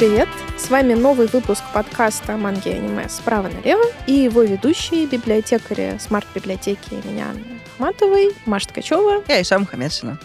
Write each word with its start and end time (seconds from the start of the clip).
привет! 0.00 0.30
С 0.56 0.70
вами 0.70 0.94
новый 0.94 1.26
выпуск 1.26 1.62
подкаста 1.74 2.38
«Манги 2.38 2.70
и 2.70 2.72
аниме» 2.72 3.06
справа 3.10 3.48
налево 3.48 3.84
и 4.06 4.14
его 4.14 4.40
ведущие 4.40 5.04
библиотекари 5.04 5.98
смарт-библиотеки 5.98 6.94
имени 6.94 7.20
Анны 7.20 7.60
Ахматовой, 7.74 8.34
Маша 8.46 8.68
Ткачева 8.68 9.22
Я 9.28 9.42
Ишам 9.42 9.66
Хамедшина. 9.66 10.18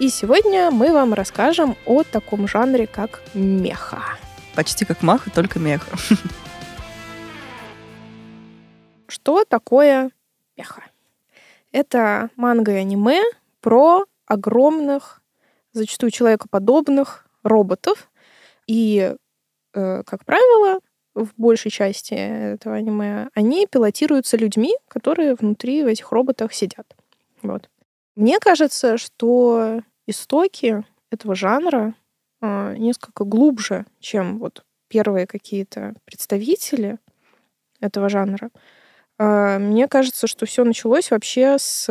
И 0.00 0.08
сегодня 0.08 0.72
мы 0.72 0.92
вам 0.92 1.14
расскажем 1.14 1.76
о 1.86 2.02
таком 2.02 2.48
жанре, 2.48 2.88
как 2.88 3.22
меха. 3.32 4.02
Почти 4.56 4.84
как 4.84 5.02
маха, 5.02 5.30
только 5.30 5.60
меха. 5.60 5.96
Что 9.06 9.44
такое 9.44 10.10
меха? 10.56 10.82
Это 11.70 12.30
манга 12.34 12.72
и 12.72 12.78
аниме 12.78 13.22
про 13.60 14.04
огромных, 14.26 15.22
зачастую 15.72 16.10
человекоподобных 16.10 17.28
роботов. 17.44 18.08
И, 18.66 19.14
э, 19.74 20.02
как 20.04 20.24
правило, 20.24 20.80
в 21.14 21.28
большей 21.36 21.70
части 21.70 22.14
этого 22.14 22.76
аниме, 22.76 23.28
они 23.34 23.66
пилотируются 23.66 24.36
людьми, 24.36 24.74
которые 24.88 25.34
внутри 25.34 25.82
в 25.82 25.86
этих 25.86 26.10
роботах 26.12 26.52
сидят. 26.52 26.96
Вот. 27.42 27.68
Мне 28.16 28.38
кажется, 28.38 28.96
что 28.98 29.80
истоки 30.06 30.84
этого 31.10 31.34
жанра 31.34 31.94
э, 32.40 32.76
несколько 32.76 33.24
глубже, 33.24 33.86
чем 34.00 34.38
вот 34.38 34.64
первые 34.88 35.26
какие-то 35.26 35.94
представители 36.04 36.98
этого 37.80 38.08
жанра. 38.08 38.50
Э, 39.18 39.58
мне 39.58 39.88
кажется, 39.88 40.26
что 40.26 40.46
все 40.46 40.64
началось 40.64 41.10
вообще 41.10 41.56
с 41.58 41.88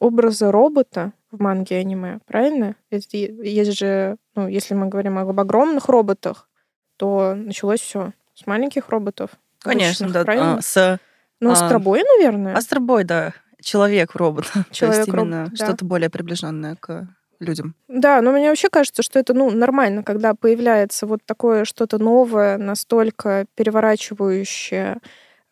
образа 0.00 0.52
робота 0.52 1.12
в 1.30 1.40
манге 1.40 1.76
аниме, 1.76 2.20
правильно? 2.26 2.76
Есть 2.90 3.78
же, 3.78 4.16
ну, 4.38 4.46
если 4.46 4.74
мы 4.74 4.86
говорим 4.86 5.18
об 5.18 5.40
огромных 5.40 5.88
роботах, 5.88 6.48
то 6.96 7.34
началось 7.34 7.80
все 7.80 8.12
с 8.34 8.46
маленьких 8.46 8.88
роботов. 8.88 9.30
Конечно, 9.58 10.08
да. 10.10 10.22
Правильно? 10.22 10.58
А, 10.58 10.62
с, 10.62 11.00
ну, 11.40 11.50
а, 11.50 11.52
астробой, 11.54 12.04
наверное. 12.04 12.54
Астробой, 12.54 13.02
да. 13.02 13.34
Человек-робот. 13.60 14.46
Человек 14.70 14.70
То 14.78 14.86
есть 14.86 15.08
именно 15.08 15.48
да. 15.50 15.56
что-то 15.56 15.84
более 15.84 16.08
приближенное 16.08 16.76
к 16.76 17.08
людям. 17.40 17.74
Да, 17.88 18.22
но 18.22 18.30
мне 18.30 18.48
вообще 18.48 18.68
кажется, 18.68 19.02
что 19.02 19.18
это 19.18 19.34
ну, 19.34 19.50
нормально, 19.50 20.04
когда 20.04 20.34
появляется 20.34 21.06
вот 21.06 21.20
такое 21.24 21.64
что-то 21.64 21.98
новое, 21.98 22.58
настолько 22.58 23.46
переворачивающее 23.56 24.98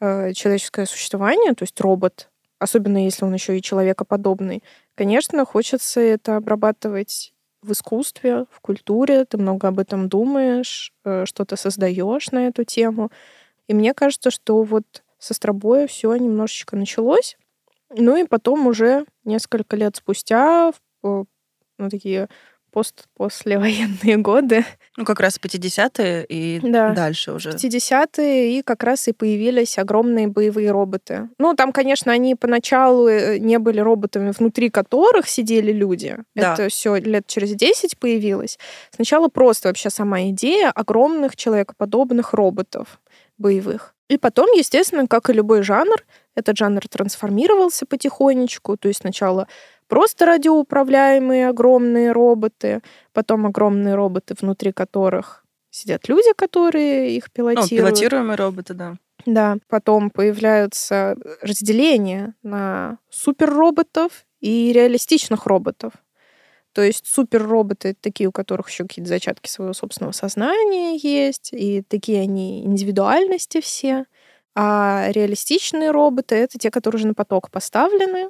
э, 0.01 0.33
человеческое 0.33 0.87
существование, 0.87 1.55
то 1.55 1.65
есть 1.65 1.81
робот, 1.81 2.29
особенно 2.61 3.05
если 3.05 3.25
он 3.25 3.35
еще 3.35 3.59
и 3.59 3.63
человекоподобный, 3.63 4.63
конечно, 4.95 5.45
хочется 5.45 6.01
это 6.01 6.37
обрабатывать 6.37 7.33
в 7.63 7.73
искусстве, 7.73 8.47
в 8.51 8.61
культуре, 8.61 9.25
ты 9.25 9.39
много 9.39 9.69
об 9.69 9.79
этом 9.79 10.09
думаешь, 10.09 10.93
э, 11.05 11.25
что-то 11.27 11.57
создаешь 11.57 12.31
на 12.31 12.49
эту 12.49 12.65
тему. 12.65 13.11
И 13.69 13.75
мне 13.75 13.95
кажется, 13.95 14.31
что 14.31 14.63
вот 14.63 14.85
со 15.19 15.35
Стробоя 15.35 15.87
все 15.87 16.15
немножечко 16.17 16.77
началось. 16.77 17.37
Ну 17.91 18.17
и 18.17 18.25
потом 18.27 18.67
уже 18.67 19.07
несколько 19.25 19.77
лет 19.77 19.97
спустя, 19.97 20.73
ну, 21.03 21.27
такие 21.91 22.29
пост 22.77 23.07
послевоенные 23.17 24.17
годы. 24.23 24.67
Ну, 24.99 25.07
как 25.07 25.21
раз 25.21 25.41
50-е 25.43 26.27
и 26.29 26.61
да. 26.63 26.93
дальше 26.93 27.33
уже. 27.33 27.53
50-е, 27.53 28.59
и 28.59 28.63
как 28.63 28.83
раз 28.83 29.09
и 29.09 29.13
появились 29.13 29.79
огромные 29.79 30.29
боевые 30.29 30.73
роботы. 30.73 31.31
Ну, 31.39 31.55
там, 31.55 31.73
конечно, 31.73 32.13
они 32.13 32.35
поначалу 32.35 33.09
э, 33.09 33.39
не 33.39 33.59
были 33.59 33.81
роботами, 33.81 34.31
внутри 34.31 34.69
которых 34.69 35.27
сидели 35.27 35.73
люди. 35.73 36.19
Да. 36.35 36.53
Это 36.53 36.69
все 36.69 36.97
лет 36.97 37.27
через 37.27 37.55
10 37.55 37.99
появилось. 37.99 38.59
Сначала 38.95 39.29
просто 39.29 39.69
вообще 39.69 39.89
сама 39.89 40.29
идея 40.29 40.71
огромных 40.71 41.35
человекоподобных 41.35 42.35
роботов 42.35 43.01
боевых. 43.39 43.95
И 44.09 44.19
потом, 44.19 44.51
естественно, 44.53 45.07
как 45.09 45.31
и 45.31 45.33
любой 45.33 45.63
жанр, 45.63 45.97
этот 46.35 46.59
жанр 46.59 46.87
трансформировался 46.89 47.87
потихонечку. 47.87 48.77
То 48.77 48.89
есть 48.89 49.01
сначала 49.01 49.49
просто 49.89 50.27
радиоуправляемые 50.27 51.49
огромные 51.49 52.13
роботы, 52.13 52.83
потом 53.13 53.47
огромные 53.47 53.95
роботы, 53.95 54.35
внутри 54.41 54.73
которых 54.73 55.45
сидят 55.71 56.09
люди, 56.09 56.33
которые 56.37 57.17
их 57.17 57.25
Ну, 57.27 57.31
пилотируют. 57.35 57.71
пилотируемые 57.71 58.37
роботы, 58.37 58.75
да. 58.75 58.97
Да, 59.27 59.57
потом 59.69 60.11
появляются 60.11 61.17
разделения 61.43 62.35
на 62.43 62.99
суперроботов 63.11 64.25
и 64.41 64.73
реалистичных 64.73 65.47
роботов. 65.47 65.93
То 66.73 66.83
есть 66.83 67.07
суперроботы— 67.07 67.97
такие, 68.01 68.29
у 68.29 68.33
которых 68.33 68.69
еще 68.69 68.85
какие-то 68.85 69.09
зачатки 69.09 69.49
своего 69.49 69.73
собственного 69.73 70.13
сознания 70.13 70.97
есть, 70.97 71.51
и 71.53 71.83
такие 71.83 72.21
они 72.21 72.65
индивидуальности 72.65 73.61
все. 73.63 74.05
А 74.55 75.07
реалистичные 75.11 75.91
роботы— 75.91 76.35
это 76.37 76.59
те, 76.59 76.71
которые 76.71 76.99
уже 76.99 77.07
на 77.09 77.15
поток 77.15 77.51
поставлены. 77.51 78.29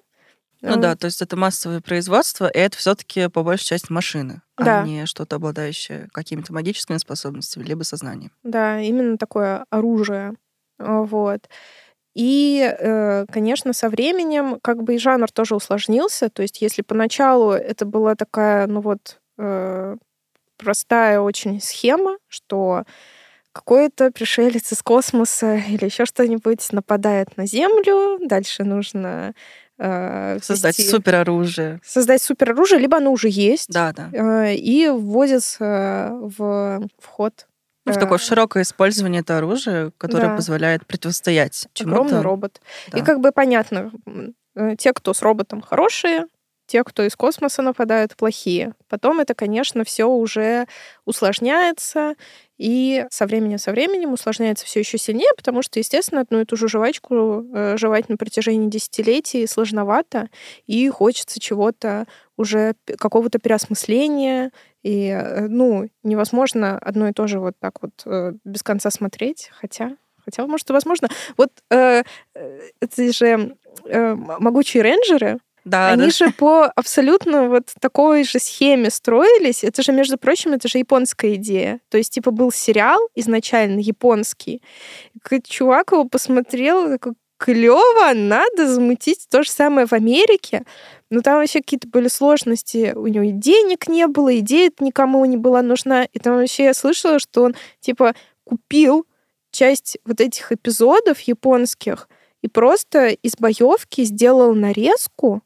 Ну 0.62 0.76
да, 0.76 0.96
то 0.96 1.06
есть 1.06 1.22
это 1.22 1.36
массовое 1.36 1.80
производство, 1.80 2.46
и 2.48 2.58
это 2.58 2.76
все-таки 2.76 3.28
по 3.28 3.42
большей 3.42 3.66
части 3.66 3.92
машины, 3.92 4.42
Да. 4.56 4.80
а 4.80 4.86
не 4.86 5.06
что-то 5.06 5.36
обладающее 5.36 6.08
какими-то 6.12 6.52
магическими 6.52 6.96
способностями, 6.96 7.64
либо 7.64 7.82
сознанием. 7.82 8.32
Да, 8.42 8.80
именно 8.80 9.18
такое 9.18 9.64
оружие. 9.70 10.34
А, 10.78 11.02
Вот. 11.02 11.48
И, 12.14 12.62
э, 12.78 13.26
конечно, 13.30 13.74
со 13.74 13.90
временем 13.90 14.58
как 14.62 14.82
бы 14.82 14.94
и 14.94 14.98
жанр 14.98 15.30
тоже 15.30 15.54
усложнился. 15.54 16.30
То 16.30 16.40
есть 16.42 16.62
если 16.62 16.80
поначалу 16.80 17.50
это 17.52 17.84
была 17.84 18.14
такая, 18.14 18.66
ну 18.66 18.80
вот, 18.80 19.18
э, 19.38 19.96
простая 20.56 21.20
очень 21.20 21.60
схема, 21.60 22.16
что 22.28 22.84
какой-то 23.52 24.10
пришелец 24.12 24.72
из 24.72 24.82
космоса 24.82 25.56
или 25.68 25.84
еще 25.86 26.06
что-нибудь 26.06 26.72
нападает 26.72 27.36
на 27.36 27.46
Землю, 27.46 28.18
дальше 28.26 28.64
нужно 28.64 29.34
э, 29.78 30.38
Создать 30.42 30.78
ввести- 30.78 30.90
супероружие. 30.90 31.80
создать 31.84 32.22
супероружие, 32.22 32.78
либо 32.80 32.96
оно 32.98 33.10
уже 33.12 33.28
есть, 33.28 33.68
Да, 33.70 33.92
да. 33.92 34.08
э, 34.12 34.54
и 34.54 34.88
вводится 34.88 36.10
в 36.12 36.86
вход 36.98 37.46
Ну, 37.84 37.92
в 37.92 37.96
э, 37.96 38.00
такое 38.00 38.18
широкое 38.18 38.62
использование 38.62 39.20
это 39.20 39.38
оружие, 39.38 39.92
которое 39.98 40.28
Да. 40.28 40.36
позволяет 40.36 40.86
противостоять 40.86 41.66
огромный 41.80 42.08
чему-то. 42.10 42.22
робот. 42.22 42.60
Да. 42.90 42.98
И 42.98 43.02
как 43.02 43.20
бы 43.20 43.32
понятно, 43.32 43.92
э, 44.56 44.74
те, 44.78 44.92
кто 44.92 45.12
с 45.14 45.22
роботом 45.22 45.60
хорошие, 45.60 46.26
те, 46.66 46.84
кто 46.84 47.02
из 47.04 47.16
космоса 47.16 47.62
нападают, 47.62 48.16
плохие. 48.16 48.74
Потом 48.88 49.20
это, 49.20 49.34
конечно, 49.34 49.84
все 49.84 50.06
уже 50.06 50.66
усложняется, 51.04 52.14
и 52.58 53.04
со 53.10 53.26
временем 53.26 53.58
со 53.58 53.70
временем 53.70 54.12
усложняется 54.12 54.64
все 54.66 54.80
еще 54.80 54.98
сильнее, 54.98 55.30
потому 55.36 55.62
что, 55.62 55.78
естественно, 55.78 56.22
одну 56.22 56.40
и 56.40 56.44
ту 56.44 56.56
же 56.56 56.68
жвачку 56.68 57.44
э, 57.54 57.76
жевать 57.76 58.08
на 58.08 58.16
протяжении 58.16 58.68
десятилетий 58.68 59.46
сложновато, 59.46 60.28
и 60.66 60.88
хочется 60.88 61.38
чего-то 61.38 62.06
уже 62.36 62.74
какого-то 62.98 63.38
переосмысления, 63.38 64.50
и, 64.82 65.08
э, 65.08 65.46
ну, 65.48 65.88
невозможно 66.02 66.78
одно 66.78 67.08
и 67.08 67.12
то 67.12 67.26
же 67.26 67.40
вот 67.40 67.54
так 67.58 67.82
вот 67.82 68.02
э, 68.04 68.32
без 68.44 68.62
конца 68.62 68.90
смотреть, 68.90 69.50
хотя, 69.52 69.96
хотя, 70.24 70.46
может, 70.46 70.68
возможно. 70.70 71.08
Вот 71.36 71.50
э, 71.70 72.02
э, 72.34 72.60
это 72.80 73.12
же 73.12 73.56
э, 73.84 74.14
могучие 74.14 74.82
рейнджеры, 74.82 75.38
Да, 75.66 75.88
они 75.88 76.04
да. 76.04 76.10
же 76.10 76.30
по 76.30 76.66
абсолютно 76.76 77.48
вот 77.48 77.72
такой 77.80 78.22
же 78.22 78.38
схеме 78.38 78.88
строились. 78.88 79.64
Это 79.64 79.82
же, 79.82 79.90
между 79.90 80.16
прочим, 80.16 80.52
это 80.52 80.68
же 80.68 80.78
японская 80.78 81.34
идея. 81.34 81.80
То 81.88 81.98
есть, 81.98 82.12
типа, 82.12 82.30
был 82.30 82.52
сериал 82.52 83.00
изначально 83.16 83.80
японский. 83.80 84.62
Чувак 85.44 85.90
его 85.90 86.04
посмотрел, 86.04 86.88
такой, 86.88 87.14
клево, 87.36 88.12
надо 88.14 88.68
замутить 88.68 89.26
то 89.28 89.42
же 89.42 89.50
самое 89.50 89.88
в 89.88 89.92
Америке. 89.92 90.62
Но 91.10 91.20
там 91.20 91.40
вообще 91.40 91.58
какие-то 91.60 91.88
были 91.88 92.06
сложности. 92.06 92.92
У 92.94 93.08
него 93.08 93.24
и 93.24 93.32
денег 93.32 93.88
не 93.88 94.06
было, 94.06 94.38
идея 94.38 94.70
никому 94.78 95.24
не 95.24 95.36
была 95.36 95.62
нужна. 95.62 96.04
И 96.04 96.20
там 96.20 96.36
вообще 96.36 96.66
я 96.66 96.74
слышала, 96.74 97.18
что 97.18 97.42
он, 97.42 97.56
типа, 97.80 98.14
купил 98.44 99.04
часть 99.50 99.98
вот 100.04 100.20
этих 100.20 100.52
эпизодов 100.52 101.18
японских 101.22 102.08
и 102.42 102.48
просто 102.48 103.08
из 103.08 103.32
боевки 103.36 104.04
сделал 104.04 104.54
нарезку. 104.54 105.42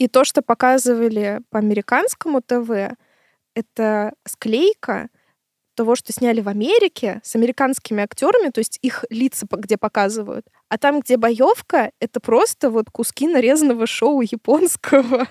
И 0.00 0.08
то, 0.08 0.24
что 0.24 0.40
показывали 0.40 1.42
по 1.50 1.58
американскому 1.58 2.40
ТВ, 2.40 2.96
это 3.54 4.14
склейка 4.26 5.10
того, 5.74 5.94
что 5.94 6.10
сняли 6.10 6.40
в 6.40 6.48
Америке 6.48 7.20
с 7.22 7.36
американскими 7.36 8.02
актерами, 8.02 8.48
то 8.48 8.60
есть 8.60 8.78
их 8.80 9.04
лица 9.10 9.46
где 9.50 9.76
показывают. 9.76 10.46
А 10.70 10.78
там, 10.78 11.00
где 11.00 11.18
боевка, 11.18 11.92
это 12.00 12.18
просто 12.18 12.70
вот 12.70 12.90
куски 12.90 13.28
нарезанного 13.28 13.86
шоу 13.86 14.22
японского. 14.22 15.28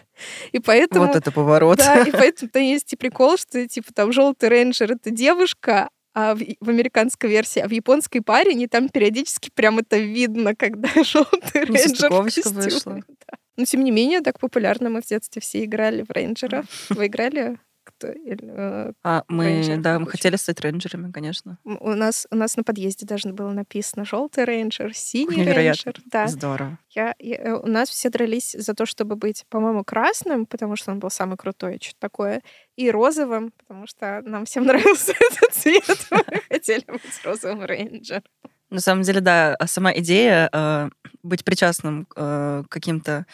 И 0.52 0.60
поэтому... 0.60 1.08
Вот 1.08 1.16
это 1.16 1.32
поворот. 1.32 1.80
Да, 1.80 2.04
и 2.04 2.12
поэтому 2.12 2.52
там 2.52 2.62
есть 2.62 2.94
и 2.94 2.96
прикол, 2.96 3.38
что 3.38 3.68
типа 3.68 3.92
там 3.92 4.12
желтый 4.12 4.50
рейнджер 4.50 4.92
это 4.92 5.10
девушка, 5.10 5.90
а 6.14 6.36
в, 6.36 6.42
в 6.60 6.70
американской 6.70 7.28
версии, 7.28 7.60
а 7.60 7.68
в 7.68 7.72
японской 7.72 8.20
паре 8.20 8.54
не 8.54 8.68
там 8.68 8.88
периодически 8.88 9.50
прям 9.52 9.80
это 9.80 9.98
видно, 9.98 10.56
когда 10.56 10.90
желтый 11.04 11.66
рейнджер 11.66 12.12
в 12.12 12.24
костюме. 12.24 12.62
вышла. 12.62 13.02
Да. 13.28 13.38
Но 13.60 13.66
тем 13.66 13.84
не 13.84 13.92
менее, 13.92 14.22
так 14.22 14.40
популярно 14.40 14.90
мы 14.90 15.02
в 15.02 15.06
детстве 15.06 15.42
все 15.42 15.66
играли 15.66 16.04
в 16.04 16.12
рейнджеров. 16.12 16.66
Вы 16.90 17.08
играли? 17.08 17.60
э, 18.04 18.94
А 19.04 19.24
мы, 19.28 19.46
Рейнджер 19.48 19.78
да, 19.82 20.00
мы 20.00 20.08
хотели 20.08 20.36
стать 20.38 20.62
рейнджерами, 20.62 21.12
конечно. 21.12 21.58
у 21.66 21.90
нас 21.90 22.26
у 22.32 22.36
нас 22.36 22.56
на 22.56 22.64
подъезде 22.64 23.06
даже 23.06 23.30
было 23.34 23.50
написано 23.52 24.06
желтый 24.06 24.46
рейнджер, 24.46 24.94
синий 24.96 25.38
Невероятно. 25.38 25.92
рейнджер. 25.92 26.02
Да. 26.06 26.28
Здорово. 26.28 26.78
Я, 26.92 27.16
я- 27.20 27.36
э, 27.38 27.54
у 27.56 27.66
нас 27.66 27.90
все 27.90 28.10
дрались 28.10 28.52
за 28.58 28.74
то, 28.76 28.86
чтобы 28.86 29.16
быть, 29.16 29.44
по-моему, 29.50 29.84
красным, 29.84 30.46
потому 30.46 30.76
что 30.78 30.92
он 30.92 31.00
был 31.00 31.10
самый 31.10 31.36
крутой, 31.36 31.80
что-то 31.82 32.00
такое, 32.00 32.42
и 32.78 32.90
розовым, 32.92 33.52
потому 33.58 33.88
что 33.88 34.22
нам 34.24 34.46
всем 34.46 34.64
нравился 34.68 35.12
этот 35.12 35.54
цвет. 35.54 36.08
Мы 36.12 36.24
хотели 36.50 36.86
быть 36.88 37.22
розовым 37.26 37.66
рейнджером. 37.66 38.24
На 38.70 38.80
самом 38.82 39.02
деле, 39.04 39.20
да, 39.22 39.56
а 39.56 39.68
сама 39.68 39.92
идея 39.94 40.50
э, 40.52 40.90
быть 41.24 41.44
причастным 41.44 42.08
э, 42.16 42.64
к 42.68 42.72
каким-то 42.72 43.26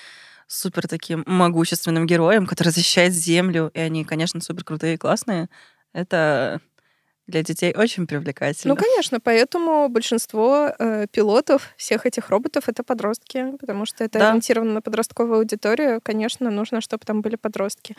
супер 0.48 0.88
таким 0.88 1.24
могущественным 1.26 2.06
героям, 2.06 2.46
которые 2.46 2.72
защищают 2.72 3.14
землю, 3.14 3.72
и 3.74 3.80
они, 3.80 4.06
конечно, 4.06 4.40
супер 4.42 4.64
крутые 4.64 4.94
и 4.94 4.98
классные, 4.98 5.50
это 5.94 6.62
для 7.28 7.42
детей 7.42 7.74
очень 7.76 8.06
привлекательно. 8.06 8.76
Ну, 8.76 8.80
конечно, 8.80 9.20
поэтому 9.20 9.90
большинство 9.90 10.72
э, 10.78 11.08
пилотов 11.12 11.74
всех 11.76 12.06
этих 12.06 12.30
роботов 12.30 12.66
это 12.70 12.84
подростки, 12.84 13.58
потому 13.60 13.86
что 13.86 14.04
это 14.04 14.20
Да. 14.20 14.30
ориентировано 14.30 14.74
на 14.74 14.82
подростковую 14.82 15.40
аудиторию. 15.40 16.02
Конечно, 16.04 16.52
нужно, 16.52 16.82
чтобы 16.82 17.04
там 17.06 17.22
были 17.22 17.36
подростки. 17.36 17.96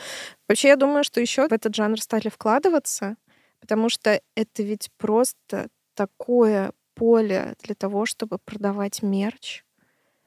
Вообще, 0.48 0.68
я 0.68 0.76
думаю, 0.76 1.02
что 1.02 1.20
еще 1.20 1.48
в 1.48 1.52
этот 1.52 1.74
жанр 1.74 2.00
стали 2.00 2.28
вкладываться, 2.28 3.16
потому 3.60 3.88
что 3.88 4.20
это 4.36 4.62
ведь 4.62 4.90
просто 4.96 5.68
такое 5.94 6.72
поле 6.96 7.54
для 7.62 7.76
того, 7.76 8.06
чтобы 8.06 8.38
продавать 8.38 9.02
мерч. 9.02 9.62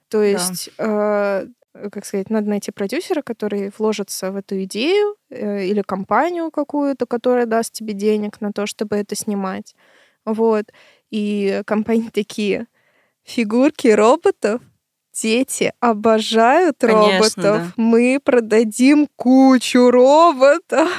То 0.08 0.24
есть, 0.24 0.70
э, 0.78 1.48
как 1.92 2.06
сказать, 2.06 2.30
надо 2.30 2.50
найти 2.50 2.72
продюсера, 2.72 3.22
который 3.22 3.72
вложится 3.78 4.32
в 4.32 4.38
эту 4.38 4.64
идею, 4.64 5.16
э, 5.30 5.66
или 5.66 5.82
компанию 5.82 6.52
какую-то, 6.52 7.06
которая 7.06 7.46
даст 7.46 7.74
тебе 7.74 7.94
денег 7.94 8.40
на 8.42 8.52
то, 8.54 8.66
чтобы 8.66 8.96
это 8.96 9.16
снимать. 9.16 9.76
Вот. 10.26 10.66
И 11.12 11.62
компании 11.66 12.10
такие, 12.14 12.68
фигурки 13.24 13.88
роботов, 13.88 14.62
дети 15.14 15.74
обожают 15.80 16.78
Конечно, 16.80 17.04
роботов, 17.04 17.34
да. 17.68 17.74
мы 17.78 18.20
продадим 18.24 19.08
кучу 19.16 19.92
роботов. 19.92 20.90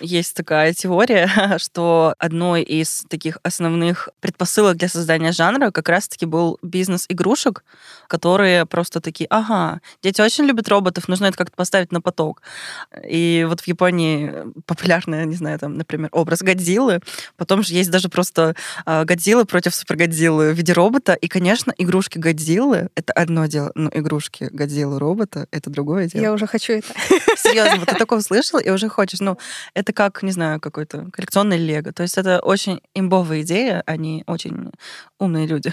Есть 0.00 0.34
такая 0.34 0.72
теория, 0.74 1.30
что 1.58 2.14
одной 2.18 2.62
из 2.62 3.04
таких 3.08 3.38
основных 3.42 4.08
предпосылок 4.20 4.76
для 4.76 4.88
создания 4.88 5.32
жанра 5.32 5.70
как 5.70 5.88
раз-таки 5.88 6.26
был 6.26 6.58
бизнес 6.62 7.06
игрушек, 7.08 7.64
которые 8.08 8.66
просто 8.66 9.00
такие, 9.00 9.26
ага, 9.30 9.80
дети 10.02 10.20
очень 10.20 10.44
любят 10.44 10.68
роботов, 10.68 11.08
нужно 11.08 11.26
это 11.26 11.38
как-то 11.38 11.56
поставить 11.56 11.92
на 11.92 12.00
поток. 12.00 12.42
И 13.08 13.46
вот 13.48 13.60
в 13.60 13.66
Японии 13.66 14.32
популярный, 14.66 15.24
не 15.26 15.36
знаю, 15.36 15.58
там, 15.58 15.76
например, 15.76 16.08
образ 16.12 16.42
Годзиллы, 16.42 17.00
потом 17.36 17.62
же 17.62 17.74
есть 17.74 17.90
даже 17.90 18.08
просто 18.08 18.54
а, 18.84 19.04
Годзилла 19.04 19.44
против 19.44 19.74
Супергодзиллы 19.74 20.52
в 20.52 20.56
виде 20.56 20.72
робота, 20.72 21.14
и, 21.14 21.28
конечно, 21.28 21.72
игрушки 21.78 22.18
Годзиллы— 22.18 22.88
это 22.94 23.12
одно 23.12 23.46
дело, 23.46 23.72
но 23.74 23.90
игрушки 23.92 24.48
Годзиллы 24.50 24.98
робота— 24.98 25.46
это 25.50 25.70
другое 25.70 26.08
дело. 26.08 26.22
Я 26.22 26.32
уже 26.32 26.46
хочу 26.46 26.74
это. 26.74 26.92
Серьезно, 27.36 27.76
вот 27.76 27.88
ты 27.88 27.94
такое 27.98 28.18
услышал 28.18 28.58
и 28.58 28.70
уже 28.70 28.88
хочешь. 28.88 29.20
Ну, 29.20 29.38
это 29.74 29.92
как, 29.92 30.22
не 30.22 30.32
знаю, 30.32 30.60
какой-то 30.60 31.06
коллекционный 31.12 31.58
лего. 31.58 31.92
То 31.92 32.02
есть 32.02 32.18
это 32.18 32.40
очень 32.40 32.80
имбовая 32.94 33.42
идея, 33.42 33.82
они 33.86 34.24
очень 34.26 34.70
умные 35.18 35.46
люди. 35.46 35.72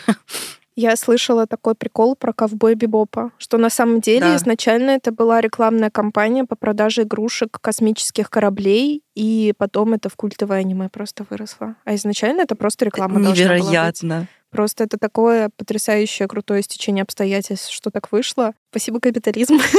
Я 0.76 0.96
слышала 0.96 1.46
такой 1.46 1.76
прикол 1.76 2.16
про 2.16 2.32
ковбой 2.32 2.76
Бибопа, 2.76 3.32
что 3.38 3.58
на 3.58 3.70
самом 3.70 4.00
деле 4.00 4.22
Да. 4.28 4.36
изначально 4.38 4.92
это 4.92 5.12
была 5.12 5.42
рекламная 5.42 5.90
кампания 5.90 6.46
по 6.46 6.56
продаже 6.56 7.02
игрушек 7.02 7.58
космических 7.60 8.30
кораблей, 8.30 9.04
и 9.14 9.54
потом 9.58 9.94
это 9.94 10.08
в 10.08 10.16
культовое 10.16 10.60
аниме 10.60 10.88
просто 10.88 11.26
выросло. 11.30 11.76
А 11.84 11.96
изначально 11.96 12.44
это 12.44 12.56
просто 12.56 12.86
реклама. 12.86 13.20
Невероятно. 13.20 14.28
Просто 14.52 14.86
это 14.86 14.98
такое 14.98 15.52
потрясающее, 15.58 16.28
крутое 16.28 16.64
стечение 16.64 17.04
обстоятельств, 17.04 17.72
что 17.72 17.92
так 17.92 18.12
вышло. 18.12 18.54
Спасибо, 18.72 19.00
капитализм. 19.00 19.60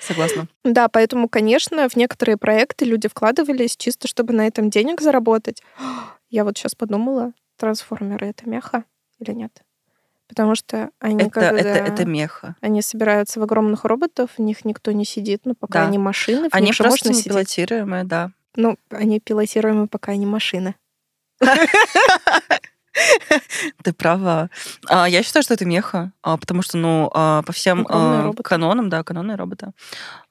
Согласна. 0.00 0.48
Да, 0.64 0.88
поэтому, 0.88 1.28
конечно, 1.28 1.88
в 1.88 1.96
некоторые 1.96 2.36
проекты 2.36 2.84
люди 2.84 3.08
вкладывались 3.08 3.76
чисто, 3.76 4.08
чтобы 4.08 4.32
на 4.32 4.46
этом 4.46 4.70
денег 4.70 5.00
заработать. 5.00 5.62
Я 6.30 6.44
вот 6.44 6.56
сейчас 6.58 6.74
подумала, 6.74 7.32
трансформеры 7.56 8.28
это 8.28 8.48
меха 8.48 8.84
или 9.18 9.32
нет? 9.32 9.62
Потому 10.28 10.54
что 10.54 10.90
они 11.00 11.22
Это, 11.24 11.30
когда 11.30 11.50
это, 11.58 11.68
это 11.70 12.04
меха. 12.04 12.54
они 12.60 12.82
собираются 12.82 13.40
в 13.40 13.42
огромных 13.42 13.84
роботов, 13.84 14.30
в 14.38 14.40
них 14.40 14.64
никто 14.64 14.92
не 14.92 15.04
сидит, 15.04 15.40
но 15.44 15.54
пока 15.54 15.80
Да. 15.80 15.88
они 15.88 15.98
машины, 15.98 16.48
в 16.50 16.54
Они 16.54 16.66
них 16.66 16.78
просто 16.78 17.08
можно 17.08 17.22
пилотируемые, 17.22 18.04
да. 18.04 18.30
Ну, 18.54 18.76
они 18.90 19.18
пилотируемые, 19.18 19.88
пока 19.88 20.12
они 20.12 20.26
машины. 20.26 20.76
Ты 23.84 23.92
права. 23.92 24.50
А, 24.88 25.08
я 25.08 25.22
считаю, 25.22 25.44
что 25.44 25.54
это 25.54 25.64
меха, 25.64 26.12
а, 26.22 26.36
потому 26.36 26.60
что, 26.60 26.76
ну, 26.76 27.08
а, 27.14 27.42
по 27.42 27.52
всем 27.52 27.84
канонам, 27.84 28.88
да, 28.88 29.04
канонные 29.04 29.36
роботы. 29.36 29.68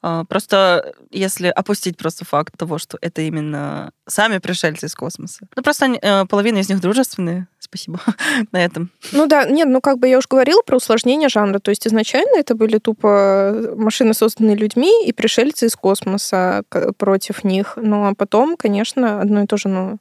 А, 0.02 0.26
Просто 0.26 0.94
если 1.10 1.48
опустить 1.48 1.98
просто 1.98 2.26
факт 2.26 2.54
того, 2.58 2.78
что 2.78 2.98
это 3.02 3.22
именно 3.22 3.92
сами 4.08 4.40
пришельцы 4.40 4.88
из 4.88 4.96
космоса. 4.96 5.48
Ну, 5.56 5.64
просто 5.64 5.86
э, 5.86 6.26
половина 6.26 6.58
из 6.58 6.70
них 6.70 6.82
дружественные. 6.82 7.48
Спасибо 7.60 8.00
на 8.52 8.64
этом. 8.64 8.92
Ну 9.14 9.26
да, 9.28 9.46
нет, 9.46 9.68
ну 9.70 9.80
как 9.80 9.98
бы 10.00 10.08
я 10.10 10.18
уже 10.18 10.28
говорила 10.30 10.62
про 10.62 10.78
усложнение 10.78 11.30
жанра. 11.30 11.60
То 11.60 11.70
есть 11.70 11.88
изначально 11.88 12.40
это 12.40 12.56
были 12.56 12.78
тупо 12.78 13.74
машины, 13.76 14.14
созданные 14.14 14.56
людьми, 14.58 15.06
и 15.08 15.14
пришельцы 15.14 15.68
из 15.68 15.76
космоса 15.76 16.64
к- 16.70 16.92
против 16.94 17.44
них. 17.46 17.74
Ну 17.78 18.06
а 18.08 18.16
потом, 18.16 18.58
конечно, 18.58 19.22
одно 19.22 19.44
и 19.44 19.48
то 19.48 19.56
же, 19.58 19.70
ну, 19.70 19.98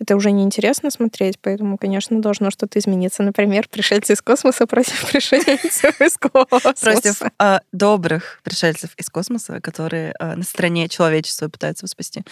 это 0.00 0.16
уже 0.16 0.30
неинтересно 0.30 0.90
смотреть, 0.90 1.38
поэтому, 1.40 1.76
конечно, 1.76 2.20
должно 2.20 2.50
что-то 2.50 2.78
измениться. 2.78 3.22
Например, 3.22 3.68
пришельцы 3.68 4.14
из 4.14 4.22
космоса 4.22 4.66
против 4.66 5.08
пришельцев 5.12 6.00
из 6.00 6.16
космоса. 6.16 6.74
Против 6.80 7.22
а, 7.38 7.60
добрых 7.70 8.40
пришельцев 8.42 8.90
из 8.96 9.10
космоса, 9.10 9.60
которые 9.60 10.14
а, 10.18 10.36
на 10.36 10.42
стороне 10.42 10.88
человечества 10.88 11.48
пытаются 11.48 11.84
его 11.84 11.88
спасти. 11.88 12.22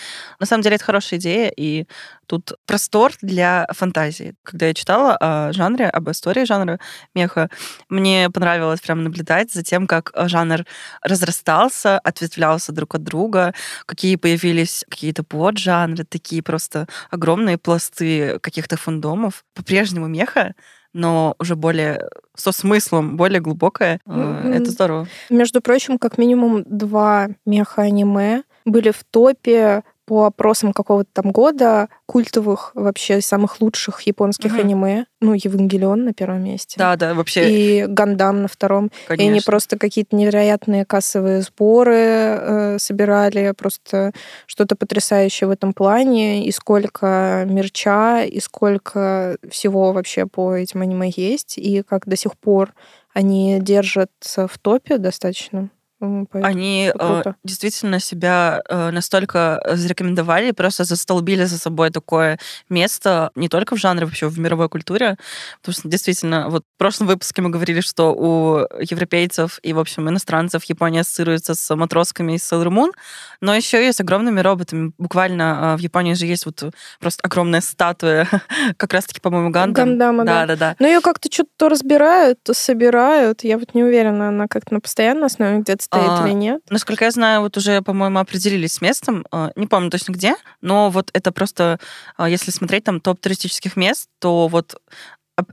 На 0.41 0.47
самом 0.47 0.63
деле 0.63 0.77
это 0.77 0.85
хорошая 0.85 1.21
идея, 1.21 1.53
и 1.55 1.87
тут 2.29 2.53
простор 2.67 3.13
для 3.23 3.67
фантазии. 3.73 4.35
Когда 4.45 4.67
я 4.67 4.75
читала 4.75 5.17
о 5.19 5.53
жанре, 5.53 5.87
об 5.89 6.11
истории 6.11 6.45
жанра 6.45 6.79
меха, 7.15 7.49
мне 7.89 8.31
понравилось 8.31 8.81
прям 8.81 9.03
наблюдать 9.03 9.53
за 9.53 9.63
тем, 9.65 9.87
как 9.87 10.13
а, 10.15 10.29
жанр 10.29 10.65
разрастался, 11.03 11.99
ответвлялся 11.99 12.73
друг 12.73 12.95
от 12.95 13.03
друга, 13.03 13.55
какие 13.87 14.17
появились 14.17 14.85
какие-то 14.89 15.25
поджанры, 15.25 16.05
такие 16.05 16.43
просто 16.43 16.87
огромные 17.11 17.59
пласты 17.59 18.39
каких-то 18.41 18.77
фандомов. 18.77 19.45
По-прежнему 19.55 20.07
меха, 20.07 20.55
но 20.93 21.35
уже 21.39 21.57
более 21.57 22.09
со 22.37 22.53
смыслом, 22.53 23.17
более 23.17 23.41
глубокое. 23.41 24.01
Э, 24.07 24.11
Мгм. 24.13 24.53
Это 24.53 24.71
здорово. 24.71 25.09
Между 25.31 25.61
прочим, 25.61 25.99
как 25.99 26.19
минимум 26.19 26.63
два 26.67 27.29
меха-аниме 27.47 28.43
были 28.65 28.91
в 28.91 29.03
топе 29.11 29.83
по 30.09 30.25
опросам 30.25 30.73
какого-то 30.73 31.11
там 31.13 31.33
года 31.33 31.89
культовых 32.07 32.71
вообще 32.73 33.21
самых 33.21 33.61
лучших 33.61 34.01
японских 34.03 34.53
Мгм. 34.53 34.61
аниме. 34.61 35.05
Ну, 35.21 35.35
Евангелион 35.35 36.05
на 36.07 36.15
первом 36.15 36.45
месте. 36.45 36.77
Да, 36.79 36.97
да, 36.97 37.13
вообще, 37.13 37.51
И 37.51 37.87
Гандам 37.87 38.41
на 38.43 38.49
втором. 38.49 38.87
И 38.87 39.13
они 39.13 39.27
конечно. 39.29 39.51
просто 39.53 39.79
какие-то 39.79 40.17
невероятные 40.17 40.87
кассовые 40.87 41.43
сборы 41.43 41.95
э, 41.95 42.77
собирали, 42.79 43.53
просто 43.57 44.13
что-то 44.47 44.77
потрясающее 44.77 45.47
в 45.47 45.51
этом 45.51 45.75
плане. 45.75 46.47
И 46.47 46.53
сколько 46.53 47.45
мерча, 47.47 48.23
и 48.25 48.41
сколько 48.41 49.37
всего 49.51 49.93
вообще 49.93 50.25
по 50.25 50.55
этим 50.55 50.81
аниме 50.81 51.13
есть. 51.15 51.59
И 51.59 51.83
как 51.83 52.07
до 52.09 52.17
сих 52.17 52.35
пор 52.39 52.73
они 53.13 53.59
держатся 53.61 54.47
в 54.49 54.57
топе 54.59 54.97
достаточно. 54.97 55.69
Поэтому 56.01 56.29
Они 56.33 56.93
э, 56.97 57.23
действительно 57.43 57.99
себя 57.99 58.63
э, 58.69 58.91
настолько 58.91 59.61
зарекомендовали, 59.75 60.53
просто 60.53 60.85
застолбили 60.85 61.45
за 61.45 61.59
собой 61.59 61.91
такое 61.91 62.39
место 62.69 63.31
не 63.35 63.49
только 63.49 63.75
в 63.75 63.79
жанре, 63.79 64.07
вообще 64.07 64.29
в 64.29 64.39
мировой 64.39 64.69
культуре. 64.69 65.17
Потому 65.61 65.75
что 65.75 65.89
действительно, 65.89 66.49
вот 66.51 66.63
в 66.63 66.79
прошлом 66.79 67.09
выпуске 67.09 67.43
мы 67.43 67.51
говорили, 67.51 67.81
что 67.81 68.15
у 68.15 68.59
европейцев 68.81 69.59
и, 69.63 69.73
в 69.73 69.81
общем, 69.81 70.09
иностранцев 70.09 70.65
Япония 70.65 71.01
ассоциируется 71.01 71.55
с 71.55 71.75
матросками 71.75 72.35
из 72.35 72.43
Sailor 72.43 72.69
Moon, 72.69 72.93
но 73.41 73.55
еще 73.55 73.89
и 73.89 73.93
с 73.93 73.99
огромными 73.99 74.41
роботами. 74.41 74.93
Буквально 74.99 75.75
э, 75.75 75.77
в 75.79 75.81
Японии 75.81 76.15
же 76.15 76.27
есть 76.27 76.47
вот 76.47 76.63
просто 77.01 77.21
огромная 77.25 77.61
статуя, 77.61 78.29
как 78.77 78.93
раз-таки, 78.93 79.21
по-моему, 79.21 79.51
Гандам. 79.51 79.89
Гандама, 79.89 80.25
да. 80.25 80.47
Да, 80.47 80.47
да, 80.47 80.57
да. 80.57 80.77
Но 80.79 80.87
ее 80.87 81.01
как-то 81.01 81.29
что-то 81.33 81.51
то 81.57 81.69
разбирают, 81.69 82.41
то 82.45 82.55
собирают. 82.55 83.43
Я 83.43 83.59
вот 83.59 83.75
не 83.75 83.83
уверена, 83.83 84.29
она 84.29 84.47
как-то 84.47 84.75
на 84.75 84.81
постоянной 84.81 85.27
основе 85.27 85.59
где-то 85.59 85.88
стоит 85.89 86.09
А, 86.09 86.27
или 86.27 86.35
нет. 86.35 86.61
Насколько 86.71 87.07
я 87.07 87.11
знаю, 87.11 87.41
вот 87.41 87.57
уже, 87.57 87.83
по-моему, 87.83 88.19
определились 88.19 88.75
с 88.75 88.81
местом, 88.81 89.27
э, 89.33 89.51
не 89.57 89.67
помню 89.67 89.91
точно 89.91 90.13
где, 90.13 90.35
но 90.61 90.91
вот 90.91 91.11
это 91.13 91.33
просто, 91.33 91.81
э, 92.19 92.27
если 92.29 92.51
смотреть 92.51 92.85
там 92.85 93.01
топ 93.01 93.21
туристических 93.21 93.77
мест, 93.77 94.09
то 94.19 94.49
вот 94.49 94.81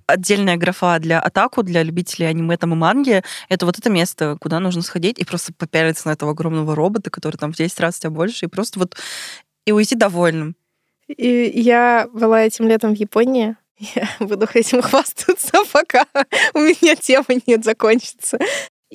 отдельная 0.07 0.57
графа 0.57 0.97
для 0.99 1.19
атаку, 1.19 1.63
для 1.63 1.83
любителей 1.83 2.27
аниме 2.27 2.57
там 2.57 2.73
и 2.73 2.75
манги. 2.75 3.21
Это 3.49 3.65
вот 3.65 3.77
это 3.77 3.89
место, 3.89 4.35
куда 4.41 4.59
нужно 4.59 4.81
сходить 4.81 5.19
и 5.19 5.25
просто 5.25 5.53
попялиться 5.53 6.07
на 6.07 6.13
этого 6.13 6.31
огромного 6.31 6.75
робота, 6.75 7.09
который 7.09 7.37
там 7.37 7.53
в 7.53 7.55
10 7.55 7.79
раз 7.79 7.99
тебя 7.99 8.09
больше, 8.09 8.45
и 8.45 8.49
просто 8.49 8.79
вот 8.79 8.95
и 9.65 9.71
уйти 9.71 9.95
довольным. 9.95 10.55
И 11.07 11.51
я 11.53 12.07
была 12.11 12.41
этим 12.41 12.67
летом 12.67 12.95
в 12.95 12.97
Японии. 12.97 13.55
Я 13.77 14.07
буду 14.19 14.47
этим 14.53 14.81
хвастаться, 14.81 15.51
пока 15.73 16.05
у 16.53 16.59
меня 16.59 16.95
тема 16.95 17.25
нет 17.45 17.63
закончится. 17.65 18.39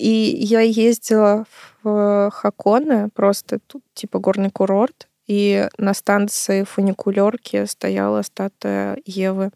И 0.00 0.34
я 0.40 0.60
ездила 0.60 1.44
в 1.82 2.30
Хаконе, 2.32 3.10
просто 3.14 3.58
тут 3.66 3.82
типа 3.92 4.18
горный 4.18 4.50
курорт, 4.50 5.08
и 5.26 5.68
на 5.76 5.92
станции 5.92 6.64
фуникулерки 6.64 7.66
стояла 7.66 8.22
статуя 8.22 8.96
Евы 9.04 9.50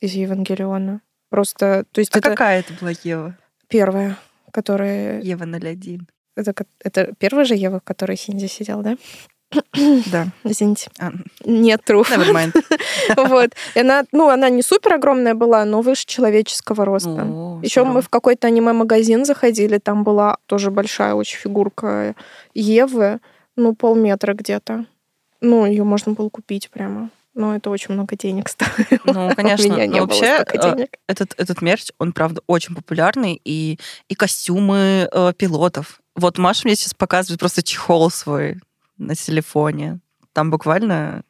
из 0.00 0.12
Евангелиона. 0.12 1.00
Просто, 1.30 1.84
то 1.90 1.98
есть 2.00 2.14
а 2.14 2.18
это... 2.18 2.30
какая 2.30 2.60
это 2.60 2.74
была 2.80 2.92
Ева? 3.02 3.36
Первая, 3.66 4.16
которая... 4.52 5.20
Ева 5.20 5.44
01. 5.44 6.06
Это, 6.36 6.54
это 6.78 7.12
первая 7.18 7.44
же 7.44 7.56
Ева, 7.56 7.80
в 7.80 7.82
которой 7.82 8.16
Синди 8.16 8.46
сидел, 8.46 8.82
да? 8.82 8.96
Да. 10.10 10.28
Извините. 10.44 10.90
А. 10.98 11.12
Нет, 11.44 11.82
true. 11.86 12.04
Never 12.04 12.32
mind. 12.32 12.52
вот. 13.28 13.50
И 13.74 13.80
она, 13.80 14.04
ну, 14.12 14.28
она 14.28 14.48
не 14.48 14.62
супер 14.62 14.94
огромная 14.94 15.34
была, 15.34 15.64
но 15.64 15.80
выше 15.80 16.06
человеческого 16.06 16.84
роста. 16.84 17.24
О, 17.24 17.60
Еще 17.62 17.84
мы 17.84 18.02
в 18.02 18.08
какой-то 18.08 18.46
аниме-магазин 18.48 19.24
заходили, 19.24 19.78
там 19.78 20.04
была 20.04 20.38
тоже 20.46 20.70
большая 20.70 21.14
очень 21.14 21.38
фигурка 21.38 22.14
Евы, 22.54 23.20
ну, 23.56 23.74
полметра 23.74 24.34
где-то. 24.34 24.86
Ну, 25.40 25.66
ее 25.66 25.84
можно 25.84 26.12
было 26.12 26.28
купить 26.28 26.70
прямо. 26.70 27.10
Но 27.34 27.56
это 27.56 27.70
очень 27.70 27.94
много 27.94 28.16
денег 28.16 28.48
стоило. 28.48 29.00
Ну, 29.04 29.34
конечно. 29.34 29.66
У 29.66 29.72
меня 29.72 29.86
не 29.86 30.00
вообще, 30.00 30.44
э, 30.46 30.74
денег. 30.74 30.90
этот, 31.06 31.34
этот 31.38 31.62
мерч, 31.62 31.88
он, 31.98 32.12
правда, 32.12 32.42
очень 32.46 32.74
популярный. 32.74 33.40
И, 33.44 33.78
и 34.08 34.14
костюмы 34.14 35.08
э, 35.10 35.32
пилотов. 35.36 36.00
Вот 36.14 36.36
Маша 36.36 36.62
мне 36.64 36.76
сейчас 36.76 36.92
показывает 36.92 37.40
просто 37.40 37.62
чехол 37.62 38.10
свой 38.10 38.60
на 39.06 39.14
телефоне. 39.14 40.00
Там 40.32 40.50
буквально... 40.50 41.22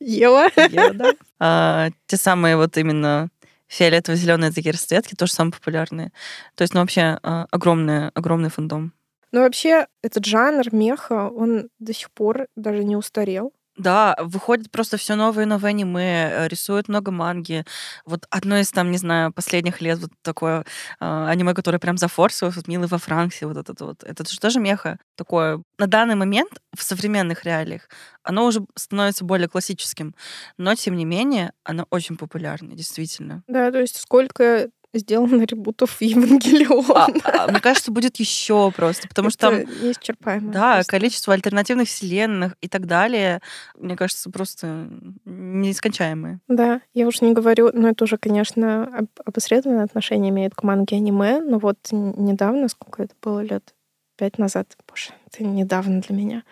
Ева. 0.00 0.48
Ева, 0.56 0.94
да. 0.94 1.12
А, 1.44 1.90
те 2.06 2.16
самые 2.16 2.56
вот 2.56 2.76
именно 2.76 3.28
фиолетово-зеленые 3.68 4.52
такие 4.52 4.72
расцветки 4.72 5.14
тоже 5.16 5.32
самые 5.32 5.52
популярные. 5.52 6.12
То 6.54 6.62
есть, 6.62 6.74
ну, 6.74 6.80
вообще 6.80 7.18
а, 7.22 7.46
огромный, 7.50 8.10
огромный 8.10 8.48
фандом. 8.48 8.92
Ну, 9.32 9.40
вообще, 9.40 9.86
этот 10.02 10.24
жанр 10.24 10.72
меха, 10.72 11.28
он 11.28 11.68
до 11.78 11.92
сих 11.92 12.10
пор 12.10 12.46
даже 12.54 12.84
не 12.84 12.96
устарел. 12.96 13.52
Да, 13.76 14.14
выходит 14.20 14.70
просто 14.70 14.96
все 14.98 15.14
новые 15.14 15.44
и 15.44 15.48
новые 15.48 15.70
аниме, 15.70 16.30
э, 16.30 16.48
рисуют 16.48 16.88
много 16.88 17.10
манги. 17.10 17.64
Вот 18.04 18.26
одно 18.30 18.58
из 18.58 18.70
там, 18.70 18.90
не 18.90 18.98
знаю, 18.98 19.32
последних 19.32 19.80
лет 19.80 19.98
вот 19.98 20.10
такое 20.22 20.60
э, 20.60 20.64
аниме, 21.00 21.54
которое 21.54 21.78
прям 21.78 21.96
зафорсилось, 21.96 22.56
вот 22.56 22.68
«Милый 22.68 22.88
во 22.88 22.98
Франксе», 22.98 23.46
вот 23.46 23.56
это 23.56 23.84
вот. 23.84 24.04
Это 24.04 24.30
же 24.30 24.38
тоже 24.38 24.60
меха 24.60 24.98
такое. 25.16 25.62
На 25.78 25.86
данный 25.86 26.16
момент 26.16 26.60
в 26.76 26.82
современных 26.82 27.44
реалиях 27.44 27.88
оно 28.22 28.44
уже 28.46 28.60
становится 28.76 29.24
более 29.24 29.48
классическим, 29.48 30.14
но 30.58 30.74
тем 30.74 30.94
не 30.96 31.06
менее 31.06 31.52
оно 31.64 31.86
очень 31.90 32.16
популярно, 32.16 32.74
действительно. 32.74 33.42
Да, 33.48 33.70
то 33.70 33.80
есть 33.80 34.00
сколько 34.00 34.68
сделано 34.94 35.42
ребутов 35.46 36.00
Евангелиона. 36.00 37.06
А, 37.24 37.44
а, 37.44 37.50
мне 37.50 37.60
кажется, 37.60 37.90
будет 37.90 38.16
еще 38.16 38.70
просто, 38.70 39.08
потому 39.08 39.30
что 39.30 39.50
там... 39.50 39.60
неисчерпаемо. 39.60 40.52
Да, 40.52 40.74
просто. 40.74 40.90
количество 40.90 41.34
альтернативных 41.34 41.88
вселенных 41.88 42.56
и 42.60 42.68
так 42.68 42.86
далее, 42.86 43.40
мне 43.76 43.96
кажется, 43.96 44.30
просто 44.30 44.88
неискончаемые. 45.24 46.40
Да, 46.48 46.80
я 46.94 47.06
уж 47.06 47.20
не 47.20 47.32
говорю, 47.32 47.70
но 47.72 47.88
это 47.88 48.04
уже, 48.04 48.18
конечно, 48.18 49.06
опосредованное 49.24 49.84
отношение 49.84 50.30
имеет 50.30 50.54
к 50.54 50.62
манге 50.62 50.96
аниме, 50.96 51.40
но 51.40 51.58
вот 51.58 51.78
недавно, 51.90 52.68
сколько 52.68 53.02
это 53.02 53.14
было 53.22 53.40
лет? 53.40 53.74
Пять 54.16 54.38
назад. 54.38 54.76
Боже, 54.88 55.10
это 55.26 55.42
недавно 55.42 56.00
для 56.02 56.14
меня. 56.14 56.42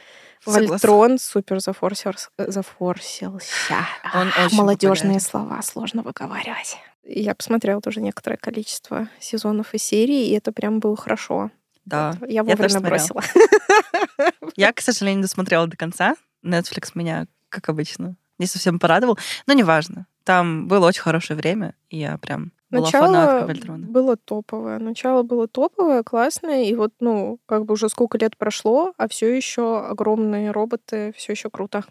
Согласна. 0.43 0.69
Вольтрон 0.69 1.19
супер 1.19 1.61
зафорсился. 1.61 2.31
зафорсился. 2.39 3.87
Он 4.15 4.33
Молодежные 4.53 5.21
слова 5.21 5.61
сложно 5.63 6.03
выговаривать. 6.03 6.79
Я 7.05 7.35
посмотрела 7.35 7.81
тоже 7.81 8.01
некоторое 8.01 8.37
количество 8.37 9.09
сезонов 9.19 9.75
и 9.75 9.79
серий, 9.79 10.29
и 10.29 10.33
это 10.33 10.53
прям 10.53 10.81
было 10.81 10.97
хорошо. 10.97 11.51
Да. 11.85 12.17
Вот. 12.21 12.31
Я 12.31 12.45
вовремя 12.45 12.69
смотрела. 12.69 12.91
бросила. 12.91 13.23
Я, 14.57 14.73
к 14.73 14.81
сожалению, 14.81 15.23
досмотрела 15.23 15.67
до 15.67 15.77
конца. 15.77 16.15
Netflix 16.45 16.93
меня, 16.95 17.27
как 17.49 17.69
обычно, 17.69 18.17
не 18.39 18.47
совсем 18.47 18.79
порадовал. 18.79 19.19
Но 19.47 19.55
неважно. 19.55 20.07
Там 20.25 20.69
было 20.69 20.87
очень 20.87 21.03
хорошее 21.03 21.37
время, 21.37 21.75
и 21.89 21.99
я 21.99 22.19
прям 22.19 22.53
была 22.71 22.85
Начало 22.85 23.47
было 23.79 24.17
топовое. 24.17 24.79
Начало 24.79 25.23
было 25.23 25.49
топовое, 25.49 26.05
классное, 26.05 26.65
и 26.65 26.75
вот, 26.75 26.93
ну, 27.01 27.41
как 27.47 27.65
бы 27.65 27.75
уже 27.75 27.89
сколько 27.89 28.17
лет 28.19 28.37
прошло, 28.37 28.93
а 28.97 29.09
все 29.09 29.35
еще 29.35 29.85
огромные 29.85 30.53
роботы, 30.53 31.13
все 31.17 31.33
еще 31.33 31.51
круто. 31.51 31.85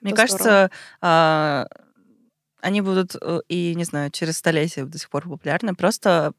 Мне 0.00 0.12
Это 0.12 0.20
кажется, 0.20 0.70
а, 1.00 1.66
они 2.60 2.80
будут 2.80 3.16
э, 3.20 3.40
и, 3.48 3.74
не 3.74 3.84
знаю, 3.84 4.10
через 4.10 4.38
столетия 4.38 4.84
до 4.84 4.98
сих 4.98 5.10
пор 5.10 5.28
популярны. 5.28 5.74
Просто 5.74 6.32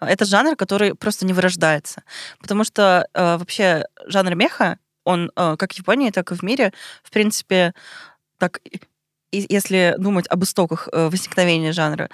а, 0.00 0.10
это 0.10 0.24
жанр, 0.24 0.56
который 0.56 0.94
просто 0.94 1.26
не 1.26 1.32
вырождается. 1.32 2.02
Потому 2.40 2.64
что 2.64 3.06
э, 3.14 3.36
вообще 3.36 3.86
жанр 4.06 4.34
меха, 4.34 4.78
он 5.04 5.30
э, 5.36 5.56
как 5.58 5.72
в 5.72 5.78
Японии, 5.78 6.10
так 6.10 6.32
и 6.32 6.34
в 6.34 6.42
мире, 6.42 6.72
в 7.02 7.10
принципе, 7.10 7.74
так, 8.38 8.60
и- 8.64 9.46
если 9.48 9.94
думать 9.98 10.26
об 10.28 10.42
истоках 10.44 10.88
э, 10.92 11.08
возникновения 11.08 11.72
жанра, 11.72 12.10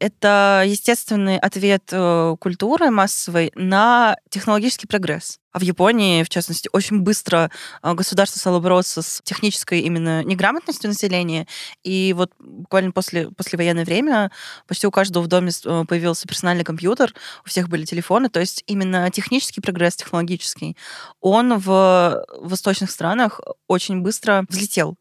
это 0.00 0.64
естественный 0.66 1.38
ответ 1.38 1.84
э, 1.92 2.34
культуры 2.40 2.90
массовой 2.90 3.52
на 3.54 4.16
технологический 4.30 4.86
прогресс. 4.86 5.38
А 5.52 5.58
в 5.58 5.62
Японии, 5.62 6.22
в 6.22 6.30
частности, 6.30 6.70
очень 6.72 7.00
быстро 7.00 7.50
э, 7.82 7.92
государство 7.92 8.38
стало 8.38 8.60
бороться 8.60 9.02
с 9.02 9.20
технической 9.24 9.80
именно 9.80 10.24
неграмотностью 10.24 10.88
населения. 10.88 11.46
И 11.84 12.14
вот 12.16 12.32
буквально 12.38 12.92
после, 12.92 13.30
послевоенное 13.30 13.84
время 13.84 14.32
почти 14.66 14.86
у 14.86 14.90
каждого 14.90 15.22
в 15.22 15.26
доме 15.26 15.52
э, 15.66 15.84
появился 15.86 16.26
персональный 16.26 16.64
компьютер, 16.64 17.12
у 17.44 17.48
всех 17.50 17.68
были 17.68 17.84
телефоны. 17.84 18.30
То 18.30 18.40
есть 18.40 18.64
именно 18.66 19.10
технический 19.10 19.60
прогресс, 19.60 19.96
технологический, 19.96 20.78
он 21.20 21.58
в 21.58 22.24
восточных 22.38 22.90
странах 22.90 23.40
очень 23.68 24.00
быстро 24.00 24.46
взлетел. 24.48 24.96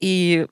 И 0.00 0.46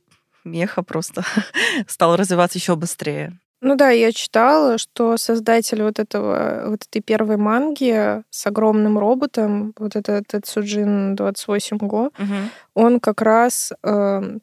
меха 0.45 0.83
просто 0.83 1.25
стал 1.87 2.17
развиваться 2.17 2.57
еще 2.57 2.75
быстрее. 2.75 3.39
Ну 3.65 3.77
да, 3.77 3.91
я 3.91 4.11
читала, 4.11 4.77
что 4.77 5.17
создатель 5.17 5.85
вот 5.85 6.01
этого, 6.01 6.65
вот 6.67 6.83
этой 6.83 7.01
первой 7.01 7.37
манги 7.37 8.25
с 8.29 8.47
огромным 8.49 8.99
роботом, 8.99 9.73
вот 9.79 9.95
этот 9.95 10.27
Тецуджин 10.27 11.15
28 11.15 11.77
Го, 11.79 12.11
он 12.75 12.99
как 12.99 13.23
раз 13.23 13.73
эм, 13.85 14.41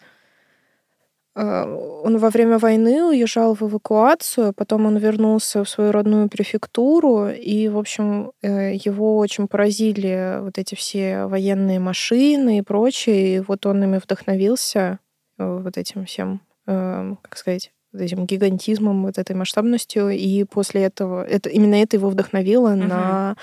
э, 1.35 1.63
он 2.05 2.17
во 2.17 2.29
время 2.29 2.59
войны 2.59 3.03
уезжал 3.03 3.55
в 3.55 3.61
эвакуацию, 3.63 4.53
потом 4.53 4.85
он 4.85 4.95
вернулся 4.97 5.65
в 5.65 5.69
свою 5.69 5.91
родную 5.91 6.29
префектуру, 6.29 7.27
и, 7.27 7.67
в 7.67 7.77
общем, 7.77 8.31
э, 8.41 8.73
его 8.75 9.17
очень 9.17 9.49
поразили 9.49 10.39
вот 10.41 10.57
эти 10.57 10.75
все 10.75 11.25
военные 11.25 11.79
машины 11.79 12.59
и 12.59 12.61
прочее, 12.61 13.35
и 13.35 13.39
вот 13.41 13.65
он 13.65 13.83
ими 13.83 13.97
вдохновился, 13.97 14.99
э, 15.37 15.59
вот 15.61 15.77
этим 15.77 16.05
всем, 16.05 16.39
э, 16.67 17.15
как 17.21 17.37
сказать, 17.37 17.71
этим 17.93 18.25
гигантизмом, 18.25 19.03
вот 19.05 19.17
этой 19.17 19.35
масштабностью, 19.35 20.09
и 20.09 20.43
после 20.43 20.83
этого, 20.83 21.23
это, 21.23 21.49
именно 21.49 21.75
это 21.75 21.97
его 21.97 22.09
вдохновило 22.09 22.69
Мгм. 22.69 22.87
на 22.87 23.35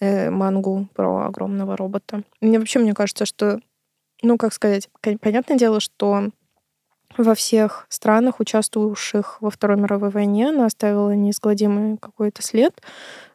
э, 0.00 0.30
мангу 0.30 0.88
про 0.94 1.26
огромного 1.26 1.76
робота. 1.76 2.22
Мне 2.40 2.58
вообще, 2.58 2.78
мне 2.78 2.94
кажется, 2.94 3.26
что, 3.26 3.60
ну, 4.22 4.36
как 4.36 4.52
сказать, 4.52 4.88
понятное 5.20 5.56
дело, 5.58 5.80
что 5.80 6.30
во 7.16 7.34
всех 7.34 7.86
странах, 7.88 8.38
участвовавших 8.40 9.40
во 9.40 9.50
Второй 9.50 9.76
мировой 9.76 10.10
войне, 10.10 10.50
она 10.50 10.66
оставила 10.66 11.10
неизгладимый 11.12 11.96
какой-то 11.96 12.42
след, 12.42 12.80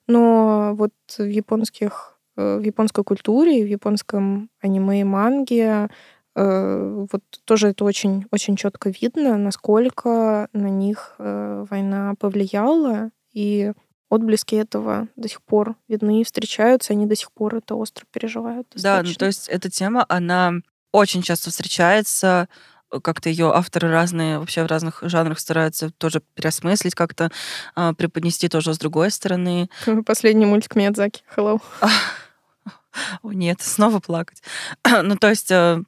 но 0.07 0.73
вот 0.75 0.91
в 1.17 1.23
японских 1.25 2.17
э, 2.37 2.57
в 2.59 2.61
японской 2.63 3.03
культуре, 3.03 3.63
в 3.63 3.67
японском 3.67 4.49
аниме 4.61 5.01
и 5.01 5.03
манге 5.03 5.89
вот 6.35 7.21
тоже 7.45 7.69
это 7.69 7.85
очень, 7.85 8.25
очень 8.31 8.55
четко 8.55 8.89
видно, 8.89 9.37
насколько 9.37 10.47
на 10.53 10.67
них 10.67 11.15
э, 11.19 11.65
война 11.69 12.15
повлияла, 12.19 13.11
и 13.33 13.73
отблески 14.09 14.55
этого 14.55 15.07
до 15.15 15.27
сих 15.27 15.41
пор 15.41 15.75
видны 15.87 16.21
и 16.21 16.23
встречаются, 16.23 16.93
они 16.93 17.05
до 17.05 17.15
сих 17.15 17.31
пор 17.31 17.55
это 17.55 17.75
остро 17.75 18.05
переживают. 18.11 18.67
Да, 18.75 18.97
ну 18.97 19.03
достаточно. 19.03 19.19
то 19.19 19.25
есть 19.25 19.47
эта 19.49 19.69
тема, 19.69 20.05
она 20.07 20.53
очень 20.91 21.23
часто 21.23 21.49
встречается, 21.49 22.47
э, 22.91 22.99
как-то 22.99 23.29
ее 23.29 23.51
авторы 23.51 23.89
разные, 23.89 24.37
вообще 24.37 24.63
в 24.63 24.67
разных 24.67 24.99
жанрах 25.01 25.39
стараются 25.39 25.89
тоже 25.89 26.21
переосмыслить, 26.35 26.93
как-то 26.93 27.31
а, 27.75 27.93
преподнести 27.93 28.47
тоже 28.47 28.73
с 28.73 28.77
другой 28.77 29.09
стороны. 29.09 29.69
Последний 30.05 30.45
мультик 30.45 30.75
Миядзаки. 30.75 31.23
Hello. 31.35 31.59
О, 33.23 33.31
нет, 33.31 33.61
снова 33.61 33.99
плакать. 33.99 34.43
ну, 35.03 35.15
то 35.17 35.29
есть, 35.29 35.49
э, 35.49 35.81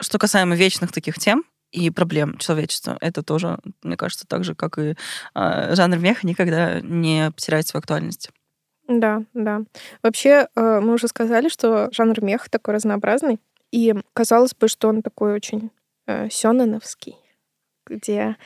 что 0.00 0.18
касаемо 0.18 0.54
вечных 0.56 0.92
таких 0.92 1.18
тем, 1.18 1.44
и 1.72 1.90
проблем 1.90 2.36
человечества. 2.38 2.96
Это 3.00 3.22
тоже, 3.22 3.58
мне 3.82 3.96
кажется, 3.96 4.26
так 4.26 4.44
же, 4.44 4.54
как 4.54 4.78
и 4.78 4.94
э, 5.34 5.74
жанр 5.74 5.98
меха, 5.98 6.26
никогда 6.26 6.80
не 6.80 7.30
потеряет 7.30 7.66
свою 7.66 7.80
актуальность. 7.80 8.30
Да, 8.88 9.22
да. 9.32 9.62
Вообще, 10.02 10.48
э, 10.54 10.80
мы 10.80 10.94
уже 10.94 11.08
сказали, 11.08 11.48
что 11.48 11.88
жанр 11.90 12.22
мех 12.22 12.50
такой 12.50 12.74
разнообразный. 12.74 13.40
И 13.70 13.94
казалось 14.12 14.54
бы, 14.54 14.68
что 14.68 14.88
он 14.88 15.02
такой 15.02 15.32
очень 15.32 15.70
э, 16.06 16.28
сёнэновский, 16.28 17.16
где 17.86 18.36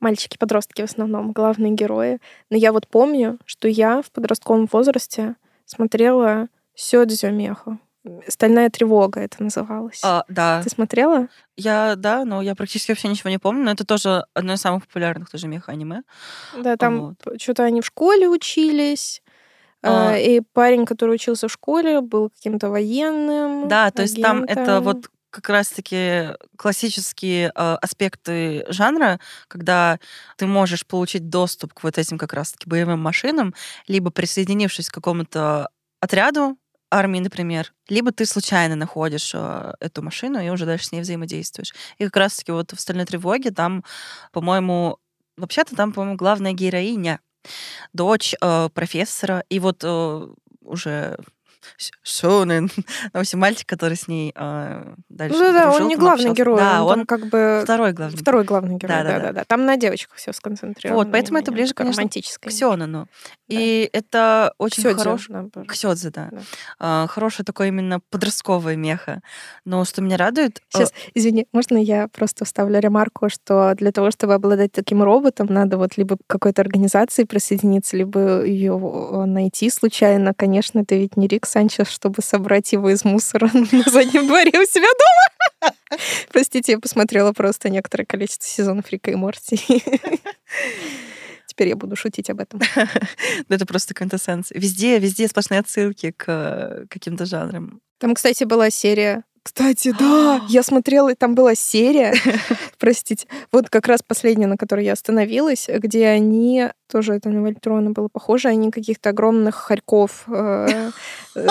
мальчики-подростки 0.00 0.80
в 0.80 0.84
основном 0.84 1.32
главные 1.32 1.72
герои. 1.72 2.18
Но 2.48 2.56
я 2.56 2.72
вот 2.72 2.88
помню, 2.88 3.38
что 3.44 3.68
я 3.68 4.00
в 4.00 4.10
подростковом 4.10 4.66
возрасте 4.72 5.36
смотрела 5.66 6.48
Сёдзю 6.74 7.30
Меха. 7.30 7.78
Стальная 8.28 8.70
тревога 8.70 9.20
это 9.20 9.42
называлось. 9.42 10.00
А, 10.02 10.24
да. 10.28 10.62
Ты 10.62 10.70
смотрела? 10.70 11.28
Я, 11.56 11.96
да, 11.96 12.24
но 12.24 12.40
я 12.40 12.54
практически 12.54 12.92
вообще 12.92 13.08
ничего 13.08 13.28
не 13.28 13.38
помню, 13.38 13.62
но 13.62 13.72
это 13.72 13.84
тоже 13.84 14.24
одно 14.32 14.54
из 14.54 14.60
самых 14.60 14.86
популярных 14.86 15.28
тоже 15.28 15.48
меха-аниме. 15.48 16.02
Да, 16.56 16.76
там 16.76 17.16
вот. 17.24 17.40
что-то 17.40 17.64
они 17.64 17.82
в 17.82 17.86
школе 17.86 18.26
учились, 18.28 19.22
а... 19.82 20.16
и 20.16 20.40
парень, 20.40 20.86
который 20.86 21.14
учился 21.14 21.48
в 21.48 21.52
школе, 21.52 22.00
был 22.00 22.30
каким-то 22.30 22.70
военным. 22.70 23.68
Да, 23.68 23.90
то 23.90 24.02
есть 24.02 24.20
там 24.20 24.44
это 24.44 24.80
вот 24.80 25.10
как 25.30 25.48
раз-таки 25.48 26.30
классические 26.56 27.52
э, 27.54 27.74
аспекты 27.80 28.64
жанра, 28.68 29.20
когда 29.46 29.98
ты 30.36 30.46
можешь 30.46 30.86
получить 30.86 31.28
доступ 31.28 31.72
к 31.72 31.82
вот 31.84 31.98
этим 31.98 32.18
как 32.18 32.32
раз-таки 32.32 32.68
боевым 32.68 33.00
машинам, 33.00 33.54
либо 33.86 34.10
присоединившись 34.10 34.88
к 34.90 34.94
какому-то 34.94 35.70
отряду, 36.00 36.56
армии, 36.90 37.20
например, 37.20 37.72
либо 37.88 38.12
ты 38.12 38.26
случайно 38.26 38.76
находишь 38.76 39.32
э, 39.34 39.72
эту 39.80 40.02
машину 40.02 40.40
и 40.40 40.48
уже 40.50 40.66
дальше 40.66 40.86
с 40.86 40.92
ней 40.92 41.00
взаимодействуешь. 41.00 41.74
И 41.98 42.04
как 42.04 42.16
раз-таки 42.16 42.52
вот 42.52 42.72
в 42.72 42.80
«Стальной 42.80 43.06
тревоге» 43.06 43.50
там, 43.50 43.84
по-моему, 44.32 44.98
вообще-то 45.36 45.76
там, 45.76 45.92
по-моему, 45.92 46.16
главная 46.16 46.52
героиня, 46.52 47.20
дочь 47.92 48.34
э, 48.40 48.68
профессора, 48.74 49.44
и 49.48 49.58
вот 49.60 49.82
э, 49.84 50.26
уже 50.62 51.18
Шонен. 52.02 52.70
В 53.12 53.18
общем, 53.18 53.38
мальчик, 53.38 53.68
который 53.68 53.96
с 53.96 54.08
ней 54.08 54.32
э, 54.34 54.94
дальше 55.08 55.38
Ну 55.38 55.52
да, 55.52 55.70
он 55.70 55.88
не 55.88 55.96
главный 55.96 56.30
общался. 56.30 56.36
герой, 56.36 56.58
да, 56.58 56.84
он, 56.84 57.00
он 57.00 57.06
как 57.06 57.26
бы 57.26 57.60
второй 57.64 57.92
главный. 57.92 58.18
Второй 58.18 58.44
главный 58.44 58.76
герой, 58.76 58.96
да, 58.96 59.04
да, 59.04 59.20
да. 59.20 59.32
да. 59.32 59.44
Там 59.44 59.64
на 59.64 59.76
девочках 59.76 60.16
все 60.16 60.32
сконцентрировано. 60.32 61.04
Вот, 61.04 61.12
поэтому 61.12 61.38
это 61.38 61.52
ближе, 61.52 61.74
конечно, 61.74 62.08
к 62.08 62.50
Сёнану. 62.50 63.08
Да. 63.48 63.56
И 63.56 63.90
это 63.92 64.54
очень 64.58 64.82
хороший... 64.94 65.50
К 65.66 65.74
Сёдзе, 65.74 66.10
да. 66.10 66.28
да. 66.30 66.40
А, 66.78 67.06
хорошее 67.08 67.44
такое 67.44 67.68
именно 67.68 68.00
подростковое 68.10 68.76
меха. 68.76 69.22
Но 69.64 69.84
что 69.84 70.02
меня 70.02 70.16
радует... 70.16 70.58
Э, 70.58 70.60
Сейчас, 70.78 70.92
извини, 71.14 71.46
можно 71.52 71.76
я 71.76 72.08
просто 72.08 72.44
вставлю 72.44 72.78
ремарку, 72.78 73.28
что 73.28 73.74
для 73.76 73.92
того, 73.92 74.10
чтобы 74.10 74.34
обладать 74.34 74.72
таким 74.72 75.02
роботом, 75.02 75.46
надо 75.50 75.78
вот 75.78 75.96
либо 75.96 76.16
к 76.16 76.20
какой-то 76.26 76.62
организации 76.62 77.24
присоединиться, 77.24 77.96
либо 77.96 78.44
ее 78.44 78.78
найти 79.26 79.70
случайно. 79.70 80.32
Конечно, 80.34 80.80
это 80.80 80.94
ведь 80.94 81.16
не 81.16 81.26
Рик 81.26 81.46
Санчес, 81.50 81.88
чтобы 81.88 82.22
собрать 82.22 82.72
его 82.72 82.90
из 82.90 83.04
мусора 83.04 83.50
на 83.52 83.90
заднем 83.90 84.26
дворе 84.26 84.52
у 84.60 84.64
себя 84.64 84.86
дома. 84.86 85.74
Простите, 86.30 86.72
я 86.72 86.78
посмотрела 86.78 87.32
просто 87.32 87.68
некоторое 87.68 88.04
количество 88.04 88.46
сезонов 88.46 88.90
Рика 88.90 89.10
и 89.10 89.16
Морти. 89.16 89.56
Теперь 91.46 91.68
я 91.68 91.76
буду 91.76 91.96
шутить 91.96 92.30
об 92.30 92.40
этом. 92.40 92.60
Это 93.48 93.66
просто 93.66 93.94
квинтэссенция. 93.94 94.58
Везде, 94.58 94.98
везде 94.98 95.26
сплошные 95.26 95.60
отсылки 95.60 96.12
к 96.16 96.86
каким-то 96.88 97.26
жанрам. 97.26 97.80
Там, 97.98 98.14
кстати, 98.14 98.44
была 98.44 98.70
серия 98.70 99.24
кстати, 99.42 99.92
да, 99.98 100.42
я 100.48 100.62
смотрела, 100.62 101.14
там 101.14 101.34
была 101.34 101.54
серия, 101.54 102.14
простите, 102.78 103.26
вот 103.52 103.70
как 103.70 103.86
раз 103.86 104.00
последняя, 104.06 104.46
на 104.46 104.56
которой 104.56 104.84
я 104.84 104.92
остановилась, 104.92 105.68
где 105.68 106.08
они 106.08 106.68
тоже 106.90 107.14
это 107.14 107.30
на 107.30 107.42
Вольтрона 107.42 107.90
было 107.90 108.08
похоже, 108.08 108.48
они 108.48 108.70
каких-то 108.70 109.10
огромных 109.10 109.54
хорьков 109.54 110.24
э, 110.28 110.68
э, 110.70 110.90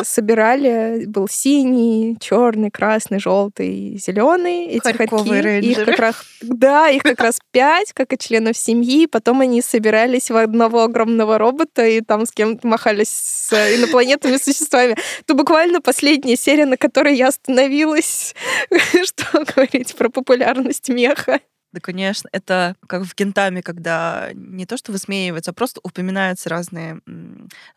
собирали, 0.03 1.05
был 1.05 1.27
синий, 1.27 2.17
черный, 2.19 2.71
красный, 2.71 3.19
желтый, 3.19 3.97
зеленый, 3.97 4.65
эти 4.65 4.95
Харьковые 4.95 5.41
хорьки, 5.41 5.65
их 5.65 5.85
как 5.85 5.99
раз, 5.99 6.15
да, 6.41 6.89
их 6.89 7.03
как 7.03 7.19
раз 7.19 7.39
пять, 7.51 7.93
как 7.93 8.13
и 8.13 8.17
членов 8.17 8.57
семьи, 8.57 9.05
потом 9.05 9.41
они 9.41 9.61
собирались 9.61 10.29
в 10.29 10.35
одного 10.35 10.83
огромного 10.83 11.37
робота 11.37 11.85
и 11.85 12.01
там 12.01 12.25
с 12.25 12.31
кем-то 12.31 12.67
махались 12.67 13.09
с 13.09 13.53
инопланетными 13.53 14.37
существами. 14.37 14.95
Это 15.21 15.33
буквально 15.33 15.81
последняя 15.81 16.35
серия, 16.35 16.65
на 16.65 16.77
которой 16.77 17.15
я 17.15 17.27
остановилась, 17.27 18.35
что 19.03 19.45
говорить 19.45 19.95
про 19.95 20.09
популярность 20.09 20.89
меха. 20.89 21.39
Да, 21.71 21.79
конечно, 21.79 22.27
это 22.31 22.75
как 22.87 23.03
в 23.03 23.15
Гентаме, 23.15 23.61
когда 23.61 24.29
не 24.33 24.65
то 24.65 24.75
что 24.75 24.91
высмеиваются, 24.91 25.51
а 25.51 25.53
просто 25.53 25.79
упоминаются 25.83 26.49
разные 26.49 26.99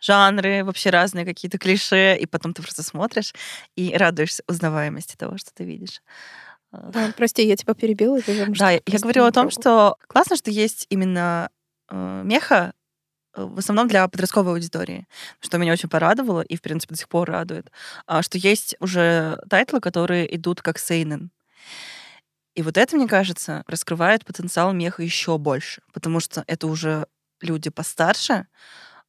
жанры, 0.01 0.65
вообще 0.65 0.89
разные 0.91 1.27
какие-то 1.27 1.59
клише, 1.59 2.17
и 2.17 2.25
потом 2.25 2.55
ты 2.55 2.63
просто 2.63 2.83
смотришь 2.83 3.35
и 3.77 3.95
радуешься 3.95 4.43
узнаваемости 4.49 5.17
того, 5.17 5.37
что 5.37 5.51
ты 5.53 5.65
видишь. 5.65 6.01
Да, 6.73 7.13
прости, 7.17 7.47
я 7.47 7.57
тебя 7.57 7.75
перебила. 7.75 8.19
Да, 8.59 8.71
я 8.71 8.99
говорила 8.99 9.29
о 9.29 9.33
том, 9.33 9.51
что 9.51 9.97
классно, 10.07 10.37
что 10.37 10.51
есть 10.51 10.87
именно 10.89 11.51
э, 11.91 12.23
меха, 12.25 12.73
э, 13.37 13.45
в 13.45 13.59
основном 13.59 13.89
для 13.89 14.09
подростковой 14.09 14.55
аудитории, 14.55 15.07
что 15.41 15.59
меня 15.59 15.73
очень 15.75 15.91
порадовало 15.91 16.41
и, 16.41 16.57
в 16.57 16.63
принципе, 16.63 16.95
до 16.95 16.99
сих 16.99 17.11
пор 17.11 17.29
радует, 17.29 17.71
а, 18.07 18.23
что 18.23 18.39
есть 18.39 18.75
уже 18.81 19.39
тайтлы, 19.51 19.81
которые 19.81 20.35
идут 20.35 20.63
как 20.63 20.79
сейнен. 20.79 21.31
И 22.55 22.62
вот 22.62 22.77
это, 22.77 22.97
мне 22.97 23.09
кажется, 23.09 23.65
раскрывает 23.67 24.25
потенциал 24.25 24.73
меха 24.73 25.03
еще 25.03 25.38
больше, 25.38 25.83
потому 25.93 26.21
что 26.21 26.45
это 26.47 26.67
уже 26.67 27.07
люди 27.41 27.71
постарше, 27.71 28.47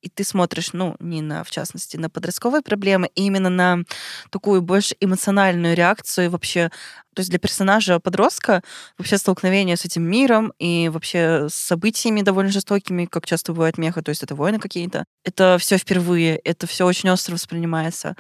и 0.04 0.10
ты 0.10 0.26
смотришь, 0.26 0.74
ну, 0.74 0.98
не 1.00 1.22
на, 1.22 1.44
в 1.46 1.50
частности, 1.50 1.96
на 1.96 2.10
подростковые 2.10 2.62
проблемы, 2.62 3.08
а 3.08 3.12
именно 3.16 3.50
на 3.50 3.80
такую 4.32 4.62
больше 4.62 4.96
эмоциональную 5.00 5.76
реакцию 5.76 6.30
вообще. 6.30 6.70
То 7.16 7.22
есть 7.22 7.30
для 7.30 7.40
персонажа 7.40 8.00
подростка 8.02 8.64
вообще 8.98 9.18
столкновение 9.18 9.78
с 9.78 9.86
этим 9.86 10.04
миром 10.04 10.52
и 10.60 10.90
вообще 10.90 11.48
с 11.50 11.54
событиями 11.54 12.22
довольно 12.22 12.52
жестокими, 12.52 13.06
как 13.06 13.26
часто 13.26 13.54
бывает 13.54 13.78
меха, 13.78 14.02
то 14.02 14.10
есть 14.10 14.24
это 14.24 14.36
войны 14.36 14.60
какие-то. 14.60 15.06
Это 15.24 15.58
все 15.58 15.78
впервые, 15.78 16.36
это 16.36 16.68
все 16.68 16.86
очень 16.86 17.10
остро 17.10 17.34
воспринимается. 17.34 18.18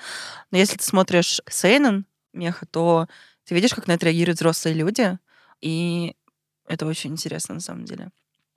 Но 0.51 0.57
если 0.57 0.77
ты 0.77 0.85
смотришь 0.85 1.41
Сейнен 1.49 2.05
меха, 2.33 2.65
то 2.65 3.07
ты 3.45 3.55
видишь, 3.55 3.73
как 3.73 3.87
на 3.87 3.93
это 3.93 4.05
реагируют 4.05 4.39
взрослые 4.39 4.75
люди, 4.75 5.17
и 5.61 6.15
это 6.67 6.85
очень 6.85 7.11
интересно 7.11 7.55
на 7.55 7.61
самом 7.61 7.85
деле. 7.85 8.09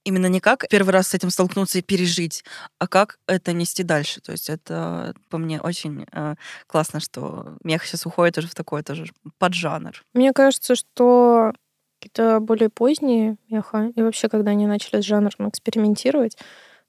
Именно 0.05 0.27
не 0.27 0.39
как 0.39 0.69
первый 0.69 0.91
раз 0.91 1.09
с 1.09 1.15
этим 1.15 1.31
столкнуться 1.31 1.79
и 1.79 1.83
пережить, 1.83 2.45
а 2.79 2.87
как 2.87 3.19
это 3.27 3.53
нести 3.53 3.83
дальше. 3.83 4.21
То 4.21 4.31
есть 4.31 4.49
это 4.49 5.15
по 5.31 5.39
мне 5.39 5.61
очень 5.61 6.07
э, 6.13 6.37
классно, 6.69 7.01
что 7.01 7.57
меха 7.65 7.85
сейчас 7.85 8.07
уходит 8.07 8.39
уже 8.39 8.47
в 8.47 8.55
такой 8.55 8.85
тоже 8.85 9.07
поджанр. 9.39 10.05
Мне 10.15 10.33
кажется, 10.33 10.77
что 10.77 11.53
какие-то 11.99 12.39
более 12.39 12.71
поздние 12.71 13.37
меха, 13.51 13.91
и 13.97 14.03
вообще, 14.03 14.29
когда 14.29 14.53
они 14.53 14.69
начали 14.69 15.01
с 15.01 15.05
жанром 15.05 15.49
экспериментировать, 15.49 16.37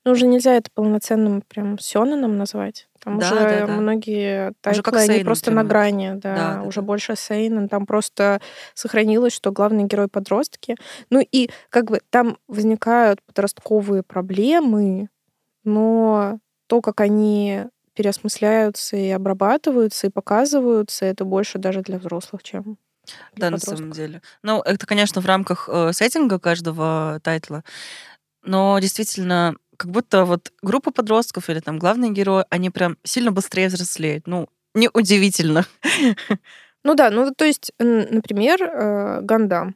ну, 0.06 0.12
уже 0.12 0.28
нельзя 0.28 0.54
это 0.54 0.70
полноценным 0.72 1.42
прям 1.42 1.80
сёнэном 1.80 2.38
назвать. 2.38 2.88
Там 3.08 3.20
да, 3.20 3.28
уже 3.28 3.40
да, 3.40 3.68
да. 3.68 3.74
многие 3.74 4.54
тайтлы, 4.60 5.00
они 5.00 5.24
просто 5.24 5.50
на 5.50 5.64
грани, 5.64 6.12
да, 6.16 6.56
да, 6.56 6.64
уже 6.64 6.82
да. 6.82 6.88
больше 6.88 7.16
сейнен. 7.16 7.70
Там 7.70 7.86
просто 7.86 8.42
сохранилось, 8.74 9.32
что 9.32 9.54
главный 9.54 9.86
герой 9.86 10.10
подростки. 10.10 10.76
Ну 11.10 11.26
и 11.32 11.50
как 11.70 11.86
бы 11.86 12.02
там 12.10 12.38
возникают 12.50 13.22
подростковые 13.22 14.04
проблемы, 14.04 15.08
но 15.64 16.40
то, 16.68 16.82
как 16.82 17.00
они 17.00 17.68
переосмысляются 17.94 18.98
и 18.98 19.10
обрабатываются, 19.12 20.08
и 20.08 20.10
показываются, 20.10 21.06
это 21.06 21.24
больше 21.24 21.60
даже 21.60 21.84
для 21.84 22.00
взрослых, 22.00 22.44
чем 22.44 22.78
да, 23.38 23.50
на 23.52 23.58
самом 23.58 23.92
деле. 23.92 24.22
Ну, 24.44 24.62
это, 24.62 24.86
конечно, 24.86 25.22
в 25.22 25.26
рамках 25.26 25.70
э, 25.72 25.94
сеттинга 25.94 26.40
каждого 26.40 27.22
тайтла. 27.24 27.64
Но 28.44 28.78
действительно, 28.80 29.56
как 29.78 29.92
будто 29.92 30.26
вот 30.26 30.52
группа 30.62 30.92
подростков 30.92 31.50
или 31.50 31.60
там 31.60 31.80
главные 31.80 32.12
герои, 32.12 32.46
они 32.50 32.70
прям 32.70 32.98
сильно 33.04 33.32
быстрее 33.32 33.68
взрослеют. 33.68 34.28
Ну, 34.28 34.50
неудивительно. 34.74 35.66
Ну 36.84 36.96
да, 36.96 37.10
ну 37.10 37.34
то 37.36 37.44
есть, 37.44 37.74
например, 37.80 38.64
э, 38.64 39.20
Гандам. 39.22 39.76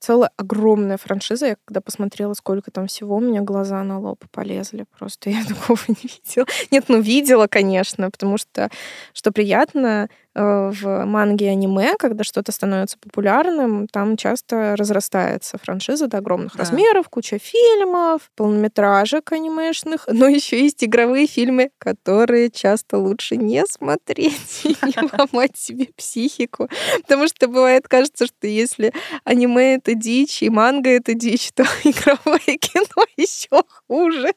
Целая 0.00 0.30
огромная 0.36 0.96
франшиза. 0.96 1.46
Я 1.46 1.56
когда 1.64 1.80
посмотрела, 1.82 2.32
сколько 2.34 2.70
там 2.70 2.86
всего, 2.86 3.16
у 3.16 3.20
меня 3.20 3.42
глаза 3.42 3.82
на 3.84 3.98
лоб 3.98 4.24
полезли. 4.30 4.86
Просто 4.98 5.30
я 5.30 5.44
такого 5.44 5.78
не 5.88 5.94
видела. 6.02 6.46
Нет, 6.70 6.84
ну 6.88 7.00
видела, 7.00 7.46
конечно, 7.46 8.10
потому 8.10 8.38
что, 8.38 8.70
что 9.12 9.30
приятно, 9.30 10.08
в 10.42 11.04
манге 11.04 11.46
и 11.46 11.48
аниме, 11.48 11.94
когда 11.98 12.24
что-то 12.24 12.52
становится 12.52 12.98
популярным, 12.98 13.86
там 13.88 14.16
часто 14.16 14.74
разрастается 14.76 15.58
франшиза 15.58 16.06
до 16.06 16.18
огромных 16.18 16.54
Да. 16.54 16.60
размеров, 16.60 17.08
куча 17.08 17.38
фильмов, 17.38 18.30
полнометражек 18.36 19.32
анимешных, 19.32 20.06
но 20.12 20.28
еще 20.28 20.60
есть 20.60 20.82
игровые 20.84 21.26
фильмы, 21.26 21.70
которые 21.78 22.50
часто 22.50 22.98
лучше 22.98 23.36
не 23.36 23.64
смотреть 23.66 24.60
и 24.64 24.68
не 24.68 25.10
ломать 25.18 25.56
себе 25.56 25.88
психику. 25.96 26.68
Потому 27.02 27.26
что 27.28 27.48
бывает 27.48 27.88
кажется, 27.88 28.26
что 28.26 28.46
если 28.46 28.92
аниме 29.24 29.74
это 29.76 29.94
дичь 29.94 30.42
и 30.42 30.50
манга 30.50 30.90
это 30.90 31.14
дичь, 31.14 31.50
то 31.54 31.62
игровое 31.84 32.56
кино 32.58 33.04
еще 33.16 33.62
хуже. 33.86 34.32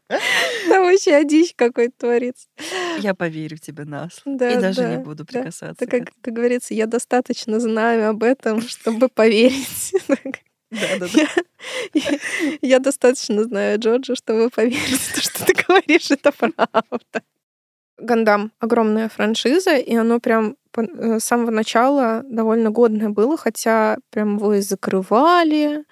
Там 0.68 0.82
вообще 0.84 1.24
дичь 1.24 1.54
какой-то 1.56 1.92
творится. 1.98 2.46
Я 2.98 3.14
поверю 3.14 3.56
тебе 3.58 3.84
на 3.84 4.08
слово. 4.10 4.38
Да, 4.38 4.50
И 4.50 4.60
даже 4.60 4.82
да, 4.82 4.96
не 4.96 5.02
буду 5.02 5.24
да. 5.24 5.32
прикасаться. 5.40 5.86
К 5.86 5.90
как, 5.90 6.10
как 6.20 6.34
говорится, 6.34 6.74
я 6.74 6.86
достаточно 6.86 7.60
знаю 7.60 8.10
об 8.10 8.22
этом, 8.22 8.60
чтобы 8.62 9.08
поверить. 9.08 9.92
Да-да-да. 10.70 11.08
Я, 11.92 12.02
я- 12.02 12.18
я 12.62 12.78
достаточно 12.78 13.44
знаю 13.44 13.78
Джорджа, 13.78 14.14
чтобы 14.14 14.48
поверить, 14.50 14.98
в 15.00 15.14
то, 15.14 15.20
что 15.20 15.44
ты 15.44 15.54
говоришь, 15.54 16.10
это 16.10 16.32
правда. 16.32 17.22
Гандам— 17.98 18.52
огромная 18.58 19.08
франшиза, 19.08 19.76
и 19.76 19.94
оно 19.94 20.18
прям 20.18 20.56
э, 20.76 21.20
с 21.20 21.24
самого 21.24 21.50
начала 21.50 22.22
довольно 22.24 22.70
годное 22.70 23.10
было, 23.10 23.36
хотя 23.36 23.98
прям 24.10 24.36
его 24.38 24.54
и 24.54 24.60
закрывали, 24.60 25.84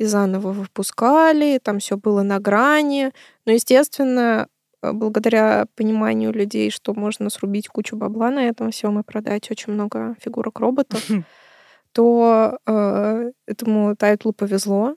и 0.00 0.06
заново 0.06 0.52
выпускали, 0.52 1.58
там 1.62 1.78
все 1.78 1.96
было 1.96 2.22
на 2.22 2.38
грани. 2.40 3.12
Но, 3.46 3.52
естественно, 3.52 4.48
э, 4.82 4.92
благодаря 4.92 5.66
пониманию 5.76 6.32
людей, 6.32 6.70
что 6.70 6.94
можно 6.94 7.30
срубить 7.30 7.68
кучу 7.68 7.96
бабла 7.96 8.30
на 8.30 8.48
этом 8.48 8.70
всем 8.70 8.98
и 8.98 9.02
продать 9.02 9.50
очень 9.50 9.74
много 9.74 10.16
фигурок 10.20 10.58
роботов, 10.60 11.04
то 11.92 12.58
э, 12.66 13.30
этому 13.46 13.96
тайтлу 13.96 14.32
повезло, 14.32 14.94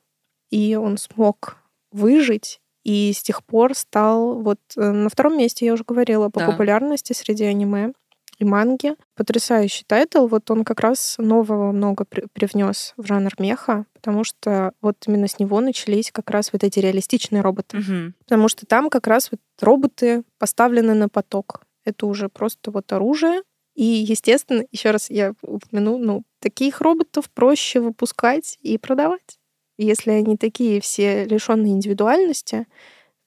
и 0.52 0.76
он 0.76 0.98
смог 0.98 1.58
выжить, 1.92 2.62
и 2.84 3.12
с 3.14 3.22
тех 3.24 3.44
пор 3.44 3.74
стал 3.76 4.42
вот 4.42 4.60
э, 4.78 4.92
на 4.92 5.10
втором 5.10 5.38
месте, 5.38 5.66
я 5.66 5.74
уже 5.74 5.84
говорила, 5.86 6.30
по 6.30 6.40
Да. 6.40 6.48
популярности 6.48 7.14
среди 7.14 7.46
аниме 7.46 7.94
и 8.38 8.46
манги. 8.46 8.96
Потрясающий 9.16 9.84
тайтл, 9.86 10.28
вот 10.28 10.50
он 10.52 10.64
как 10.64 10.80
раз 10.80 11.16
нового 11.18 11.72
много 11.72 12.06
при- 12.06 12.28
привнес 12.34 12.94
в 12.98 13.06
жанр 13.06 13.32
меха, 13.40 13.86
потому 13.94 14.24
что 14.24 14.74
вот 14.82 14.98
именно 15.08 15.28
с 15.28 15.40
него 15.40 15.60
начались 15.62 16.12
как 16.12 16.30
раз 16.30 16.52
вот 16.54 16.64
эти 16.64 16.80
реалистичные 16.80 17.42
роботы. 17.42 17.78
Мгм. 17.78 18.16
Потому 18.20 18.48
что 18.48 18.66
там 18.66 18.90
как 18.90 19.08
раз 19.08 19.30
вот 19.32 19.40
роботы 19.62 20.24
поставлены 20.40 20.94
на 20.94 21.10
поток. 21.10 21.62
Это 21.86 22.06
уже 22.06 22.30
просто 22.30 22.72
вот 22.72 22.92
оружие. 22.92 23.42
И, 23.76 23.84
естественно, 23.84 24.64
еще 24.72 24.92
раз 24.92 25.10
я 25.10 25.34
упомяну, 25.42 25.98
ну, 25.98 26.24
таких 26.40 26.82
роботов 26.82 27.30
проще 27.34 27.80
выпускать 27.80 28.58
и 28.62 28.78
продавать. 28.78 29.40
Если 29.78 30.12
они 30.12 30.38
такие 30.38 30.80
все 30.80 31.26
лишенные 31.26 31.74
индивидуальности, 31.74 32.68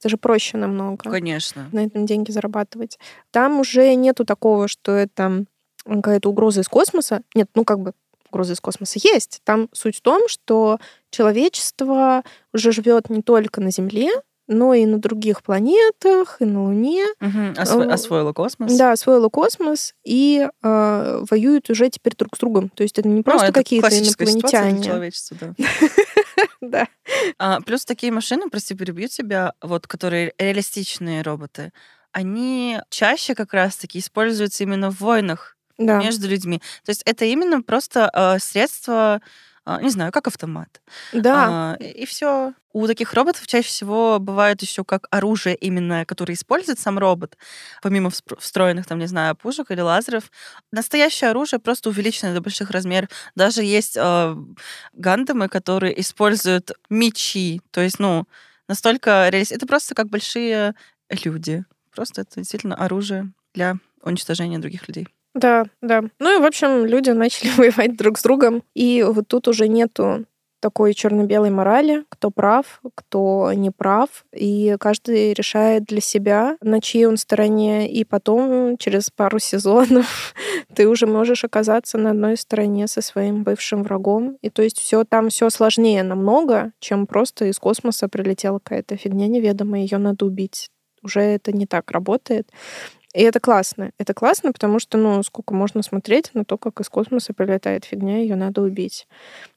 это 0.00 0.08
же 0.08 0.16
проще 0.16 0.56
намного 0.58 1.10
Конечно. 1.10 1.68
на 1.72 1.84
этом 1.84 2.06
деньги 2.06 2.30
зарабатывать. 2.30 2.98
Там 3.30 3.60
уже 3.60 3.94
нету 3.94 4.24
такого, 4.24 4.68
что 4.68 4.92
это 4.92 5.44
какая-то 5.84 6.28
угроза 6.28 6.60
из 6.60 6.68
космоса. 6.68 7.22
Нет, 7.34 7.48
ну 7.54 7.64
как 7.64 7.80
бы 7.80 7.92
угроза 8.30 8.52
из 8.54 8.60
космоса 8.60 8.98
есть. 9.02 9.40
Там 9.44 9.68
суть 9.72 9.96
в 9.96 10.00
том, 10.02 10.28
что 10.28 10.78
человечество 11.10 12.22
уже 12.52 12.72
живет 12.72 13.08
не 13.10 13.22
только 13.22 13.60
на 13.60 13.70
Земле, 13.70 14.10
но 14.48 14.74
и 14.74 14.86
на 14.86 14.98
других 14.98 15.42
планетах, 15.42 16.36
и 16.40 16.44
на 16.44 16.64
Луне. 16.64 17.04
Мгм. 17.20 17.52
Осво- 17.56 17.90
Освоила 17.90 18.32
космос. 18.32 18.76
Да, 18.76 18.92
освоило 18.92 19.28
космос 19.28 19.94
и 20.04 20.48
э, 20.62 21.24
воюют 21.30 21.68
уже 21.70 21.88
теперь 21.90 22.14
друг 22.16 22.36
с 22.36 22.38
другом. 22.38 22.68
То 22.68 22.82
есть 22.84 22.96
это 22.98 23.08
не 23.08 23.16
Ну, 23.16 23.22
просто 23.24 23.46
это 23.46 23.52
какие-то 23.54 23.90
ситуация 23.90 24.24
для 24.26 24.32
инопланетяне. 24.34 24.84
человечества, 24.84 25.36
да. 25.40 25.54
Да. 26.60 26.86
А, 27.38 27.60
плюс 27.60 27.84
такие 27.84 28.12
машины, 28.12 28.48
прости, 28.50 28.74
перебью 28.74 29.08
тебя, 29.08 29.54
вот, 29.62 29.86
которые 29.86 30.32
реалистичные 30.38 31.22
роботы, 31.22 31.72
они 32.12 32.80
чаще 32.90 33.34
как 33.34 33.52
раз-таки 33.54 33.98
используются 33.98 34.64
именно 34.64 34.90
в 34.90 35.00
войнах 35.00 35.56
Да. 35.78 35.98
между 36.02 36.28
людьми. 36.28 36.58
То 36.84 36.90
есть 36.90 37.02
это 37.04 37.24
именно 37.26 37.62
просто 37.62 38.10
э, 38.14 38.38
средство, 38.38 39.20
не 39.80 39.90
знаю, 39.90 40.12
как 40.12 40.28
автомат. 40.28 40.80
Да. 41.12 41.74
А, 41.74 41.82
и 41.82 42.06
все. 42.06 42.54
У 42.72 42.86
таких 42.86 43.14
роботов 43.14 43.46
чаще 43.46 43.68
всего 43.68 44.18
бывает 44.18 44.62
еще 44.62 44.84
как 44.84 45.06
оружие 45.10 45.56
именно, 45.56 46.04
которое 46.04 46.34
использует 46.34 46.78
сам 46.78 46.98
робот, 46.98 47.36
помимо 47.82 48.10
встроенных, 48.38 48.86
там, 48.86 48.98
не 48.98 49.06
знаю, 49.06 49.34
пушек 49.34 49.70
или 49.70 49.80
лазеров. 49.80 50.30
Настоящее 50.72 51.30
оружие 51.30 51.58
просто 51.58 51.88
увеличено 51.88 52.34
до 52.34 52.40
больших 52.40 52.70
размеров. 52.70 53.08
Даже 53.34 53.62
есть 53.62 53.96
э, 53.96 54.36
гандамы, 54.92 55.48
которые 55.48 55.98
используют 56.00 56.72
мечи. 56.90 57.60
То 57.70 57.80
есть, 57.80 57.98
ну, 57.98 58.26
настолько 58.68 59.28
реалист... 59.30 59.52
Это 59.52 59.66
просто 59.66 59.94
как 59.94 60.08
большие 60.08 60.74
люди. 61.10 61.64
Просто 61.94 62.20
это 62.22 62.36
действительно 62.36 62.76
оружие 62.76 63.32
для 63.54 63.76
уничтожения 64.02 64.58
других 64.58 64.86
людей. 64.86 65.08
Да, 65.36 65.66
да. 65.82 66.02
Ну 66.18 66.38
и, 66.38 66.42
в 66.42 66.46
общем, 66.46 66.86
люди 66.86 67.10
начали 67.10 67.50
воевать 67.56 67.96
друг 67.96 68.18
с 68.18 68.22
другом. 68.22 68.62
И 68.74 69.04
вот 69.06 69.28
тут 69.28 69.48
уже 69.48 69.68
нету 69.68 70.24
такой 70.60 70.94
черно-белой 70.94 71.50
морали, 71.50 72.04
кто 72.08 72.30
прав, 72.30 72.80
кто 72.94 73.52
не 73.52 73.70
прав, 73.70 74.24
и 74.34 74.76
каждый 74.80 75.34
решает 75.34 75.84
для 75.84 76.00
себя, 76.00 76.56
на 76.62 76.80
чьей 76.80 77.06
он 77.06 77.18
стороне, 77.18 77.88
и 77.88 78.04
потом 78.04 78.78
через 78.78 79.10
пару 79.10 79.38
сезонов 79.50 80.34
ты 80.74 80.88
уже 80.88 81.06
можешь 81.06 81.44
оказаться 81.44 81.98
на 81.98 82.10
одной 82.12 82.38
стороне 82.38 82.88
со 82.88 83.02
своим 83.02 83.44
бывшим 83.44 83.82
врагом. 83.82 84.38
И 84.40 84.48
то 84.48 84.62
есть 84.62 84.80
все 84.80 85.04
там 85.04 85.28
все 85.28 85.50
сложнее 85.50 86.02
намного, 86.02 86.72
чем 86.80 87.06
просто 87.06 87.44
из 87.44 87.58
космоса 87.58 88.08
прилетела 88.08 88.58
какая-то 88.58 88.96
фигня 88.96 89.28
неведомая, 89.28 89.82
ее 89.82 89.98
надо 89.98 90.24
убить. 90.24 90.70
Уже 91.02 91.20
это 91.20 91.52
не 91.52 91.66
так 91.66 91.90
работает. 91.90 92.48
И 93.16 93.22
это 93.22 93.40
классно. 93.40 93.92
Это 93.98 94.12
классно, 94.12 94.52
потому 94.52 94.78
что, 94.78 94.98
ну, 94.98 95.22
сколько 95.22 95.54
можно 95.54 95.82
смотреть 95.82 96.34
на 96.34 96.44
то, 96.44 96.58
как 96.58 96.80
из 96.80 96.90
космоса 96.90 97.32
прилетает 97.32 97.86
фигня, 97.86 98.18
ее 98.18 98.36
надо 98.36 98.60
убить. 98.60 99.08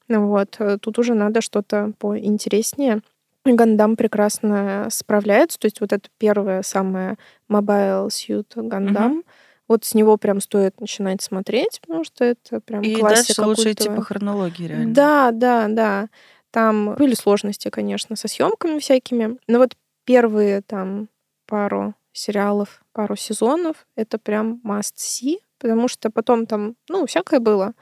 Вот. 0.07 0.55
э, 0.59 0.77
Тут 0.79 0.97
уже 0.97 1.13
надо 1.13 1.41
что-то 1.41 1.91
поинтереснее. 1.99 3.01
И 3.45 3.51
Гандам 3.51 3.97
прекрасно 3.97 4.87
справляется. 4.89 5.59
То 5.59 5.65
есть 5.65 5.81
вот 5.81 5.91
это 5.91 6.09
первое 6.17 6.61
самое 6.61 7.17
Mobile 7.49 8.07
Suit 8.07 8.45
Гандам. 8.55 9.23
Вот 9.67 9.83
с 9.83 9.93
него 9.93 10.15
прям 10.15 10.39
стоит 10.39 10.79
начинать 10.79 11.21
смотреть, 11.21 11.81
потому 11.81 12.05
что 12.05 12.23
это 12.23 12.61
прям 12.61 12.81
И 12.81 12.95
классика 12.95 13.41
дальше 13.41 13.61
лучше 13.61 13.71
идти 13.73 13.89
по 13.89 14.01
хронологии, 14.01 14.67
реально. 14.67 14.93
Да, 14.93 15.31
да, 15.33 15.67
да. 15.67 16.07
Там 16.51 16.95
были 16.95 17.13
сложности, 17.13 17.69
конечно, 17.69 18.15
со 18.15 18.29
съемками 18.29 18.79
всякими. 18.79 19.37
Но 19.47 19.59
вот 19.59 19.75
первые 20.05 20.61
там 20.61 21.09
пару 21.45 21.93
сериалов, 22.19 22.81
пару 22.91 23.15
сезонов, 23.15 23.87
это 23.95 24.17
прям 24.17 24.61
must 24.65 24.95
see, 24.97 25.37
потому 25.57 25.87
что 25.87 26.09
потом 26.09 26.45
там, 26.45 26.75
ну, 26.89 27.05
всякое 27.05 27.39
было. 27.39 27.73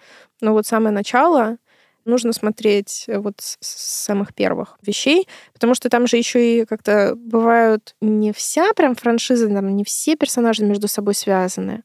Но 0.41 0.53
вот 0.53 0.65
самое 0.65 0.93
начало 0.93 1.57
нужно 2.05 2.33
смотреть 2.33 3.05
э, 3.07 3.19
вот 3.19 3.35
с 3.41 3.57
самых 3.61 4.33
первых 4.33 4.77
вещей, 4.81 5.27
потому 5.53 5.75
что 5.75 5.89
там 5.89 6.07
же 6.07 6.17
еще 6.17 6.61
и 6.61 6.65
как-то 6.65 7.13
бывают 7.15 7.95
не 8.01 8.31
вся 8.31 8.73
прям 8.73 8.95
франшиза, 8.95 9.49
там 9.49 9.75
не 9.75 9.83
все 9.83 10.15
персонажи 10.15 10.63
между 10.63 10.87
собой 10.87 11.15
связаны, 11.15 11.83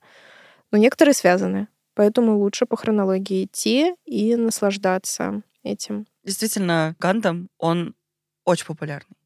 но 0.71 0.79
некоторые 0.79 1.15
связаны. 1.15 1.69
Поэтому 1.95 2.39
лучше 2.39 2.65
по 2.65 2.77
хронологии 2.77 3.45
идти 3.45 3.95
и 4.07 4.37
наслаждаться 4.37 5.43
этим. 5.63 6.07
Действительно, 6.25 6.97
Гандам, 6.99 7.49
он 7.59 7.95
очень 8.45 8.67
популярный. 8.67 9.17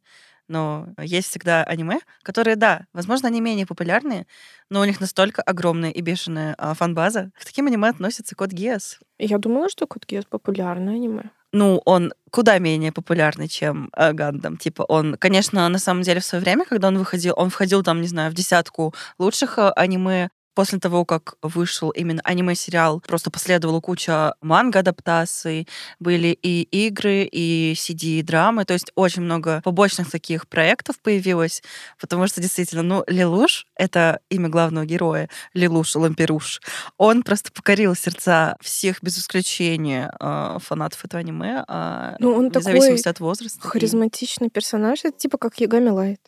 Но 0.48 0.88
есть 0.98 1.28
всегда 1.28 1.64
аниме, 1.64 2.00
которые, 2.22 2.56
да, 2.56 2.86
возможно, 2.92 3.28
они 3.28 3.40
менее 3.40 3.66
популярные, 3.66 4.26
но 4.70 4.80
у 4.80 4.84
них 4.84 5.00
настолько 5.00 5.42
огромная 5.42 5.90
и 5.90 6.00
бешеная 6.00 6.54
а, 6.58 6.74
фан-база. 6.74 7.30
К 7.38 7.44
таким 7.44 7.66
аниме 7.66 7.88
относится 7.88 8.34
Код 8.34 8.50
Гиас. 8.50 8.98
Я 9.18 9.38
думала, 9.38 9.68
что 9.68 9.86
Код 9.86 10.06
Гиас 10.06 10.24
популярное 10.24 10.94
аниме. 10.94 11.30
Ну, 11.52 11.80
он 11.84 12.12
куда 12.30 12.58
менее 12.58 12.92
популярный, 12.92 13.48
чем 13.48 13.88
э, 13.96 14.12
Гандам. 14.12 14.56
Типа, 14.58 14.82
он, 14.82 15.16
конечно, 15.16 15.66
на 15.68 15.78
самом 15.78 16.02
деле 16.02 16.20
в 16.20 16.24
свое 16.24 16.42
время, 16.42 16.64
когда 16.64 16.88
он 16.88 16.98
выходил, 16.98 17.34
он 17.36 17.50
входил 17.50 17.82
там, 17.82 18.02
не 18.02 18.08
знаю, 18.08 18.30
в 18.30 18.34
десятку 18.34 18.94
лучших 19.18 19.58
э, 19.58 19.70
аниме. 19.70 20.28
После 20.56 20.78
того, 20.78 21.04
как 21.04 21.34
вышел 21.42 21.90
именно 21.90 22.22
аниме-сериал, 22.24 23.00
просто 23.06 23.30
последовала 23.30 23.80
куча 23.80 24.34
манго-адаптаций, 24.40 25.68
были 26.00 26.28
и 26.28 26.62
игры, 26.86 27.28
и 27.30 27.74
CD-драмы, 27.74 28.64
то 28.64 28.72
есть 28.72 28.90
очень 28.94 29.20
много 29.22 29.60
побочных 29.62 30.10
таких 30.10 30.48
проектов 30.48 30.98
появилось, 31.02 31.62
потому 32.00 32.26
что 32.26 32.40
действительно, 32.40 32.82
ну, 32.82 33.04
Лилуш— 33.06 33.66
это 33.76 34.20
имя 34.30 34.48
главного 34.48 34.86
героя, 34.86 35.28
Лилуш 35.52 35.94
Ламперуш, 35.94 36.62
он 36.96 37.22
просто 37.22 37.52
покорил 37.52 37.94
сердца 37.94 38.56
всех 38.62 39.02
без 39.02 39.18
исключения 39.18 40.10
э, 40.18 40.58
фанатов 40.60 41.04
этого 41.04 41.20
аниме, 41.20 41.64
э, 41.68 42.16
Ну, 42.18 42.32
он 42.32 42.48
вне 42.50 42.60
зависимости 42.62 43.02
такой 43.04 43.10
от 43.10 43.20
возраста. 43.20 43.60
И- 43.62 43.68
Харизматичный 43.68 44.48
персонаж. 44.48 45.00
Это 45.04 45.18
типа 45.18 45.36
как 45.36 45.60
Ягами 45.60 45.90
Лайт. 45.90 46.20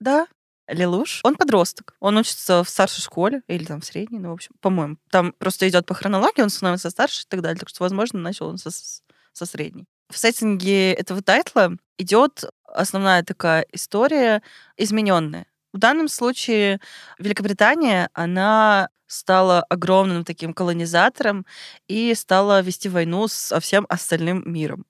Да, 0.00 0.26
Лелуш, 0.68 1.20
он 1.22 1.36
подросток. 1.36 1.94
Он 2.00 2.16
учится 2.16 2.64
в 2.64 2.68
старшей 2.68 3.02
школе 3.02 3.42
или 3.46 3.64
там 3.64 3.80
в 3.80 3.84
средней, 3.84 4.18
ну, 4.18 4.30
в 4.30 4.34
общем, 4.34 4.52
по-моему. 4.60 4.96
Там 5.10 5.32
просто 5.38 5.68
идет 5.68 5.86
по 5.86 5.94
хронологии, 5.94 6.42
он 6.42 6.50
становится 6.50 6.90
старше 6.90 7.22
и 7.22 7.26
так 7.28 7.40
далее. 7.40 7.58
Так 7.58 7.68
что, 7.68 7.84
возможно, 7.84 8.18
начал 8.18 8.48
он 8.48 8.58
со, 8.58 8.70
со 8.70 9.46
средней. 9.46 9.86
В 10.08 10.18
сеттинге 10.18 10.92
этого 10.92 11.22
тайтла 11.22 11.72
идет 11.98 12.44
основная 12.64 13.22
такая 13.22 13.66
история 13.72 14.42
измененная. 14.76 15.46
В 15.72 15.78
данном 15.78 16.08
случае 16.08 16.80
Великобритания, 17.18 18.08
она 18.14 18.88
стала 19.06 19.62
огромным 19.62 20.24
таким 20.24 20.52
колонизатором 20.52 21.46
и 21.86 22.14
стала 22.14 22.60
вести 22.60 22.88
войну 22.88 23.28
со 23.28 23.60
всем 23.60 23.86
остальным 23.88 24.42
миром. 24.44 24.86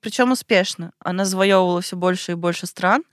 Причем 0.00 0.32
успешно. 0.32 0.92
Она 0.98 1.24
завоевывала 1.24 1.80
все 1.80 1.96
больше 1.96 2.32
и 2.32 2.34
больше 2.34 2.66
стран, 2.66 3.04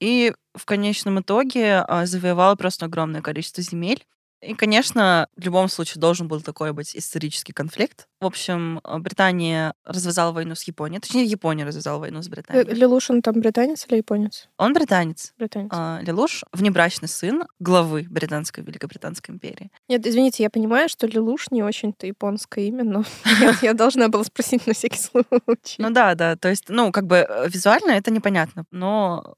и 0.00 0.34
в 0.54 0.64
конечном 0.66 1.20
итоге 1.20 1.76
а, 1.78 2.06
завоевала 2.06 2.54
просто 2.54 2.86
огромное 2.86 3.22
количество 3.22 3.62
земель. 3.62 4.06
И, 4.40 4.54
конечно, 4.54 5.28
в 5.36 5.44
любом 5.44 5.68
случае 5.68 6.00
должен 6.00 6.28
был 6.28 6.40
такой 6.40 6.72
быть 6.72 6.94
исторический 6.96 7.52
конфликт. 7.52 8.06
В 8.20 8.26
общем, 8.26 8.80
э, 8.84 8.98
Британия 8.98 9.74
развязала 9.84 10.32
войну 10.32 10.54
с 10.54 10.64
Японией. 10.64 11.00
Точнее, 11.00 11.24
Япония 11.24 11.64
развязала 11.64 11.98
войну 11.98 12.22
с 12.22 12.28
Британией. 12.28 12.66
Э, 12.66 12.74
Лелуш, 12.74 13.10
он 13.10 13.22
там 13.22 13.40
британец 13.40 13.86
или 13.88 13.98
японец? 13.98 14.48
Он 14.58 14.72
британец. 14.72 15.32
Британец. 15.38 15.70
А, 15.72 16.00
Лелуш— 16.02 16.44
внебрачный 16.52 17.08
сын 17.08 17.44
главы 17.58 18.06
Британской 18.10 18.62
Великобританской 18.64 19.34
империи. 19.34 19.70
Нет, 19.88 20.06
извините, 20.06 20.42
я 20.42 20.50
понимаю, 20.50 20.88
что 20.88 21.06
Лелуш 21.06 21.50
не 21.50 21.62
очень-то 21.62 22.06
японское 22.06 22.66
имя, 22.68 22.84
но 22.84 23.04
я 23.62 23.74
должна 23.74 24.08
была 24.08 24.24
спросить 24.24 24.66
на 24.66 24.74
всякий 24.74 24.98
случай. 24.98 25.76
Ну 25.78 25.90
да, 25.90 26.14
да. 26.14 26.36
То 26.36 26.48
есть, 26.48 26.68
ну, 26.68 26.92
как 26.92 27.06
бы 27.06 27.16
э, 27.16 27.48
визуально 27.48 27.92
это 27.92 28.10
непонятно, 28.10 28.64
но 28.70 29.34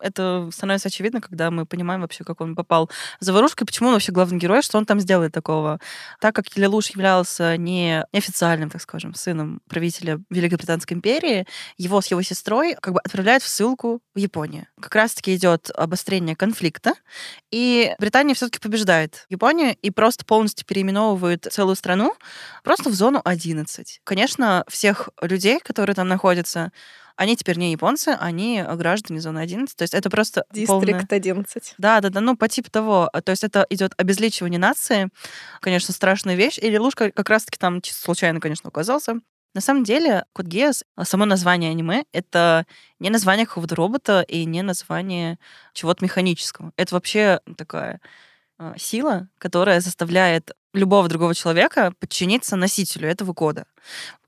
это 0.00 0.48
становится 0.52 0.88
очевидно, 0.88 1.20
когда 1.20 1.50
мы 1.50 1.66
понимаем 1.66 2.00
вообще, 2.00 2.24
как 2.24 2.40
он 2.40 2.54
попал 2.54 2.90
в 3.20 3.24
заварушку, 3.24 3.64
почему 3.64 3.88
он 3.88 3.94
вообще 3.94 4.12
главный 4.12 4.38
герой, 4.38 4.62
что 4.62 4.78
он 4.78 4.86
там 4.86 5.00
сделает 5.00 5.32
такого. 5.32 5.80
Так 6.20 6.34
как 6.34 6.44
Лелуш 6.56 6.90
являлся 6.90 7.56
не 7.56 8.04
неофициальным, 8.12 8.70
так 8.70 8.80
скажем, 8.80 9.14
сыном 9.14 9.60
правителя 9.68 10.20
Великобританской 10.30 10.96
империи, 10.96 11.46
его 11.76 12.00
с 12.00 12.06
его 12.08 12.22
сестрой 12.22 12.76
как 12.80 12.94
бы 12.94 13.00
отправляют 13.00 13.42
в 13.42 13.48
ссылку 13.48 14.00
в 14.14 14.18
Японию. 14.18 14.66
Как 14.80 14.94
раз-таки 14.94 15.34
идет 15.34 15.70
обострение 15.74 16.36
конфликта, 16.36 16.94
и 17.50 17.94
Британия 17.98 18.34
все-таки 18.34 18.58
побеждает 18.58 19.26
Японию 19.28 19.76
и 19.80 19.90
просто 19.90 20.24
полностью 20.24 20.66
переименовывает 20.66 21.46
целую 21.50 21.76
страну 21.76 22.14
просто 22.62 22.90
в 22.90 22.94
зону 22.94 23.20
11. 23.24 24.00
Конечно, 24.04 24.64
всех 24.68 25.08
людей, 25.20 25.60
которые 25.60 25.94
там 25.94 26.08
находятся, 26.08 26.72
они 27.16 27.36
теперь 27.36 27.58
не 27.58 27.72
японцы, 27.72 28.16
они 28.20 28.64
граждане 28.74 29.20
зоны 29.20 29.40
11. 29.40 29.76
То 29.76 29.82
есть 29.82 29.94
это 29.94 30.10
просто 30.10 30.44
Дистрикт 30.52 30.68
полное... 30.68 31.06
11. 31.08 31.74
Да, 31.78 32.00
да, 32.00 32.10
да, 32.10 32.20
ну 32.20 32.36
по 32.36 32.48
типу 32.48 32.70
того. 32.70 33.10
То 33.24 33.30
есть 33.30 33.42
это 33.44 33.66
идет 33.70 33.94
обезличивание 33.96 34.60
нации. 34.60 35.08
Конечно, 35.60 35.92
страшная 35.94 36.34
вещь. 36.34 36.58
И 36.58 36.68
Лелушка 36.68 37.10
как 37.10 37.28
раз-таки 37.30 37.58
там 37.58 37.82
случайно, 37.82 38.40
конечно, 38.40 38.68
оказался. 38.68 39.20
На 39.54 39.62
самом 39.62 39.84
деле, 39.84 40.26
Код 40.34 40.44
Геос, 40.44 40.84
само 41.04 41.24
название 41.24 41.70
аниме, 41.70 42.04
это 42.12 42.66
не 42.98 43.08
название 43.08 43.46
какого-то 43.46 43.74
робота 43.74 44.20
и 44.20 44.44
не 44.44 44.60
название 44.60 45.38
чего-то 45.72 46.04
механического. 46.04 46.72
Это 46.76 46.94
вообще 46.94 47.40
такая 47.56 48.02
а, 48.58 48.74
сила, 48.76 49.28
которая 49.38 49.80
заставляет 49.80 50.50
любого 50.74 51.08
другого 51.08 51.34
человека 51.34 51.94
подчиниться 51.98 52.56
носителю 52.56 53.08
этого 53.08 53.32
кода. 53.32 53.64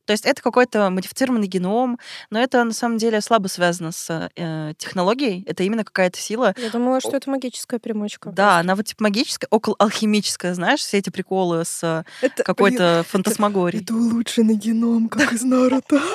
То 0.08 0.12
есть 0.12 0.24
это 0.24 0.40
какой-то 0.40 0.88
модифицированный 0.88 1.48
геном, 1.48 1.98
но 2.30 2.40
это 2.40 2.64
на 2.64 2.72
самом 2.72 2.96
деле 2.96 3.20
слабо 3.20 3.48
связано 3.48 3.92
с 3.92 4.30
э, 4.34 4.72
технологией. 4.78 5.44
Это 5.46 5.64
именно 5.64 5.84
какая-то 5.84 6.18
сила. 6.18 6.54
Я 6.56 6.70
думала, 6.70 7.02
что 7.02 7.14
это 7.14 7.28
магическая 7.28 7.78
примочка. 7.78 8.30
Да, 8.30 8.32
просто. 8.32 8.60
она 8.60 8.74
вот 8.74 8.86
типа 8.86 9.02
магическая, 9.02 9.48
около 9.50 9.76
алхимическая, 9.78 10.54
знаешь, 10.54 10.80
все 10.80 10.96
эти 10.96 11.10
приколы 11.10 11.66
с 11.66 12.06
это, 12.22 12.42
какой-то 12.42 13.04
фантасмагорией. 13.06 13.82
Это 13.82 13.92
улучшенный 13.92 14.54
геном, 14.54 15.10
как 15.10 15.30
из 15.34 15.42
Наруто. 15.42 16.00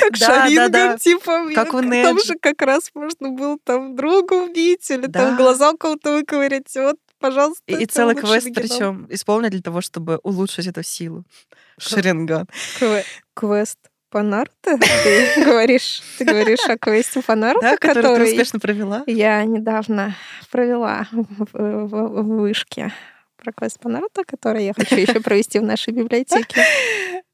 Как 0.00 0.16
Шаринган, 0.16 0.98
типа. 0.98 1.48
Как 1.54 1.72
в 1.72 1.80
Там 1.80 2.18
же 2.18 2.34
как 2.38 2.60
раз 2.62 2.90
можно 2.92 3.30
было 3.30 3.56
там 3.64 3.96
друга 3.96 4.34
убить 4.34 4.90
или 4.90 5.06
там 5.06 5.36
глаза 5.36 5.70
у 5.70 5.78
кого-то 5.78 6.12
выковырять. 6.12 6.74
Вот 6.74 6.98
пожалуйста. 7.18 7.62
И, 7.66 7.82
и 7.82 7.86
целый 7.86 8.14
квест, 8.14 8.48
причем 8.54 9.06
исполнен 9.10 9.50
для 9.50 9.62
того, 9.62 9.80
чтобы 9.80 10.18
улучшить 10.22 10.66
эту 10.66 10.82
силу. 10.82 11.24
Шеренган. 11.78 12.46
Квест 13.34 13.78
по 14.10 14.22
Наруто? 14.22 14.52
Ты 14.78 15.44
говоришь, 15.44 16.02
ты 16.18 16.24
говоришь 16.24 16.66
о 16.66 16.78
квесте 16.78 17.22
по 17.22 17.34
Наруто, 17.34 17.70
да, 17.70 17.76
который, 17.76 18.02
который 18.02 18.26
ты 18.26 18.32
успешно 18.32 18.58
провела? 18.58 19.04
Я 19.06 19.44
недавно 19.44 20.16
провела 20.50 21.06
в, 21.12 21.46
в, 21.52 21.88
в 21.88 22.38
вышке 22.40 22.92
про 23.36 23.52
квест 23.52 23.78
по 23.78 23.88
Наруто, 23.88 24.24
который 24.24 24.64
я 24.64 24.72
хочу 24.74 24.96
еще 24.96 25.20
провести 25.20 25.58
в 25.58 25.62
нашей 25.62 25.92
библиотеке. 25.92 26.62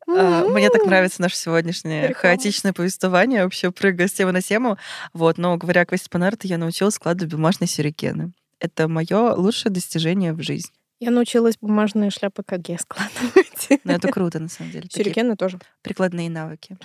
А, 0.07 0.47
мне 0.49 0.69
так 0.69 0.85
нравится 0.85 1.23
наше 1.23 1.35
сегодняшнее 1.35 2.13
хаотичное 2.13 2.75
повествование, 2.75 3.43
вообще 3.43 3.71
прыгая 3.71 4.07
с 4.07 4.13
темы 4.13 4.33
на 4.33 4.43
тему. 4.43 4.77
Вот, 5.15 5.39
но 5.39 5.57
говоря 5.57 5.81
о 5.81 5.87
квесте 5.87 6.11
по 6.11 6.19
Наруто, 6.19 6.47
я 6.47 6.59
научилась 6.59 6.97
складывать 6.97 7.33
бумажные 7.33 7.69
сюрикены. 7.69 8.35
Это 8.65 8.89
мое 8.89 9.35
лучшее 9.35 9.71
достижение 9.71 10.33
в 10.33 10.43
жизни. 10.43 10.73
Я 10.99 11.11
научилась 11.11 11.57
бумажные 11.61 12.09
шляпы 12.09 12.43
КГ 12.43 12.81
складывать. 12.81 13.69
Ну, 13.85 13.93
это 13.93 14.09
круто, 14.09 14.39
на 14.39 14.49
самом 14.49 14.73
деле. 14.73 14.89
Сюрикены 14.91 15.37
тоже. 15.37 15.59
Прикладные 15.83 16.31
навыки. 16.31 16.79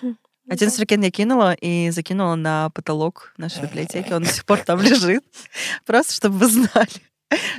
Один 0.49 0.71
сюрикен 0.71 1.01
я 1.03 1.09
кинула 1.09 1.53
и 1.53 1.89
закинула 1.91 2.35
на 2.35 2.69
потолок 2.71 3.33
нашей 3.37 3.61
библиотеки. 3.63 4.11
Он 4.11 4.23
до 4.23 4.29
сих 4.29 4.43
пор 4.45 4.57
там 4.57 4.81
лежит. 4.81 5.23
Просто, 5.85 6.13
чтобы 6.13 6.39
вы 6.39 6.47
знали. 6.47 7.01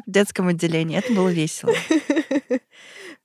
В 0.06 0.10
детском 0.10 0.48
отделении. 0.48 0.98
Это 0.98 1.14
было 1.14 1.30
весело. 1.30 1.72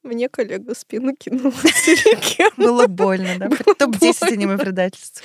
Мне 0.04 0.30
коллега 0.30 0.76
спину 0.76 1.14
кинула 1.14 1.52
сюрикен. 1.64 2.52
Было 2.56 2.88
больно, 2.88 3.38
да? 3.38 3.50
Топ-10 3.50 4.32
аниме 4.32 4.58
предательств. 4.58 5.24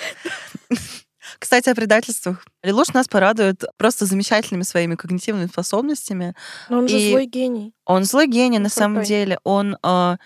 Кстати, 1.39 1.69
о 1.69 1.75
предательствах. 1.75 2.45
Лелуш 2.63 2.89
нас 2.89 3.09
порадует 3.09 3.65
просто 3.77 4.07
замечательными 4.07 4.63
своими 4.63 4.95
когнитивными 4.95 5.47
способностями. 5.47 6.35
Но 6.69 6.79
он 6.79 6.89
же 6.89 6.99
и 6.99 7.11
злой 7.11 7.27
гений. 7.27 7.75
Он 7.85 8.05
злой 8.05 8.27
гений, 8.27 8.57
он 8.57 8.65
на 8.65 8.69
крутой. 8.69 8.83
самом 8.83 9.03
деле. 9.05 9.39
Он 9.45 9.77
э, 9.83 10.17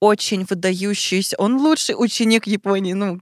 очень 0.00 0.46
выдающийся. 0.48 1.36
Он 1.38 1.58
лучший 1.58 1.94
ученик 1.96 2.46
Японии. 2.46 2.94
Ну, 2.94 3.20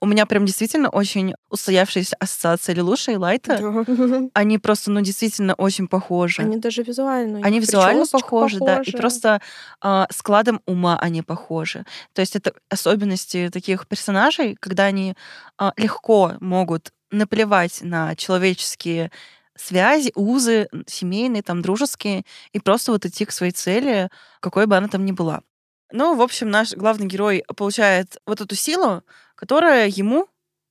у 0.00 0.06
меня 0.06 0.26
прям 0.26 0.44
действительно 0.44 0.88
очень 0.90 1.34
устоявшаяся 1.50 2.16
ассоциация 2.18 2.74
Лилуша 2.74 3.12
и 3.12 3.16
Лайта. 3.16 3.58
Да. 3.58 4.28
Они 4.34 4.58
просто, 4.58 4.90
ну, 4.90 5.00
действительно 5.00 5.54
очень 5.54 5.86
похожи. 5.86 6.42
Они 6.42 6.58
даже 6.58 6.82
визуально. 6.82 7.40
Они 7.42 7.60
визуально 7.60 8.04
похожи, 8.06 8.58
похожи, 8.58 8.58
да. 8.58 8.82
И 8.84 8.90
просто 8.90 9.40
э, 9.82 10.06
складом 10.10 10.60
ума 10.66 10.98
они 10.98 11.22
похожи. 11.22 11.84
То 12.12 12.20
есть 12.20 12.36
это 12.36 12.52
особенности 12.68 13.50
таких 13.52 13.86
персонажей, 13.86 14.56
когда 14.58 14.84
они 14.84 15.14
э, 15.60 15.70
легко 15.76 16.34
могут 16.40 16.92
наплевать 17.10 17.82
на 17.82 18.16
человеческие 18.16 19.10
связи, 19.56 20.12
узы 20.14 20.68
семейные, 20.86 21.42
там, 21.42 21.62
дружеские, 21.62 22.24
и 22.52 22.58
просто 22.58 22.92
вот 22.92 23.06
идти 23.06 23.24
к 23.24 23.32
своей 23.32 23.52
цели, 23.52 24.10
какой 24.40 24.66
бы 24.66 24.76
она 24.76 24.88
там 24.88 25.04
ни 25.04 25.12
была. 25.12 25.42
Ну, 25.92 26.16
в 26.16 26.22
общем, 26.22 26.50
наш 26.50 26.72
главный 26.72 27.06
герой 27.06 27.44
получает 27.56 28.16
вот 28.26 28.40
эту 28.40 28.54
силу, 28.54 29.02
которая 29.34 29.88
ему 29.88 30.28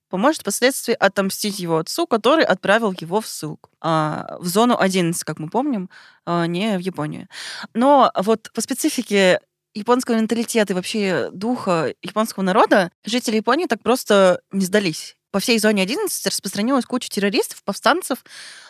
поможет 0.09 0.41
впоследствии 0.41 0.93
отомстить 0.93 1.59
его 1.59 1.77
отцу, 1.77 2.07
который 2.07 2.45
отправил 2.45 2.93
его 2.99 3.21
в 3.21 3.27
ссылку. 3.27 3.69
А, 3.81 4.37
в 4.39 4.47
зону 4.47 4.77
11, 4.79 5.23
как 5.23 5.39
мы 5.39 5.49
помним, 5.49 5.89
а, 6.25 6.45
не 6.47 6.77
в 6.77 6.79
Японию. 6.79 7.27
Но 7.73 8.11
вот 8.15 8.51
по 8.53 8.61
специфике 8.61 9.39
японского 9.73 10.15
менталитета 10.15 10.73
и 10.73 10.75
вообще 10.75 11.29
духа 11.31 11.93
японского 12.01 12.43
народа 12.43 12.91
жители 13.03 13.35
Японии 13.35 13.65
так 13.65 13.81
просто 13.83 14.41
не 14.51 14.65
сдались. 14.65 15.17
По 15.31 15.39
всей 15.39 15.59
зоне 15.59 15.83
11 15.83 16.25
распространилась 16.27 16.85
куча 16.85 17.09
террористов, 17.09 17.61
повстанцев, 17.63 18.23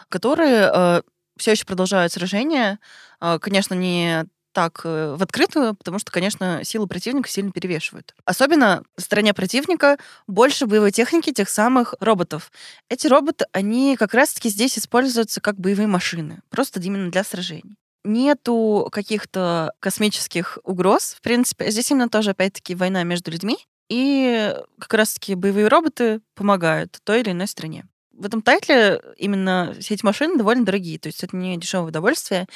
которые 0.09 0.71
э, 0.73 1.01
все 1.37 1.51
еще 1.51 1.65
продолжают 1.65 2.11
сражения. 2.11 2.79
Э, 3.21 3.37
конечно, 3.39 3.75
не 3.75 4.25
так 4.55 4.81
э, 4.85 5.15
в 5.17 5.21
открытую, 5.21 5.75
потому 5.75 5.99
что, 5.99 6.11
конечно, 6.11 6.61
силы 6.63 6.87
противника 6.87 7.29
сильно 7.29 7.51
перевешивают. 7.51 8.15
Особенно 8.23 8.83
в 8.97 9.01
стороне 9.01 9.33
противника 9.33 9.97
больше 10.27 10.65
боевой 10.65 10.91
техники 10.91 11.33
тех 11.33 11.49
самых 11.49 11.93
роботов. 11.99 12.51
Эти 12.89 13.07
роботы, 13.07 13.45
они 13.51 13.97
как 13.97 14.13
раз-таки 14.13 14.47
здесь 14.47 14.79
используются 14.79 15.41
как 15.41 15.59
боевые 15.59 15.87
машины, 15.87 16.39
просто 16.49 16.79
именно 16.79 17.11
для 17.11 17.23
сражений 17.23 17.75
нету 18.07 18.87
каких-то 18.91 19.73
космических 19.79 20.59
угроз. 20.63 21.15
В 21.17 21.21
принципе, 21.21 21.71
здесь 21.71 21.89
именно 21.89 22.07
тоже, 22.07 22.31
опять-таки, 22.31 22.75
война 22.75 23.01
между 23.01 23.31
людьми. 23.31 23.57
И 23.89 24.55
как 24.77 24.93
раз-таки 24.93 25.33
боевые 25.33 25.67
роботы 25.69 26.21
помогают 26.35 26.99
той 27.03 27.21
или 27.21 27.31
иной 27.31 27.47
стране 27.47 27.87
в 28.17 28.25
этом 28.25 28.41
тайтле 28.41 29.01
именно 29.17 29.75
все 29.79 29.93
эти 29.93 30.05
машины 30.05 30.37
довольно 30.37 30.65
дорогие, 30.65 30.99
то 30.99 31.07
есть 31.07 31.23
это 31.23 31.35
не 31.35 31.57
дешевое 31.57 31.89
удовольствие. 31.89 32.47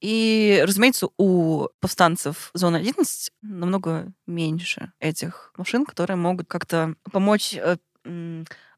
И, 0.00 0.62
разумеется, 0.66 1.08
у 1.16 1.68
повстанцев 1.80 2.50
зоны 2.54 2.76
11 2.76 3.32
намного 3.42 4.12
меньше 4.26 4.92
этих 5.00 5.52
машин, 5.56 5.84
которые 5.84 6.16
могут 6.16 6.46
как-то 6.46 6.94
помочь 7.10 7.54
э, 7.54 7.76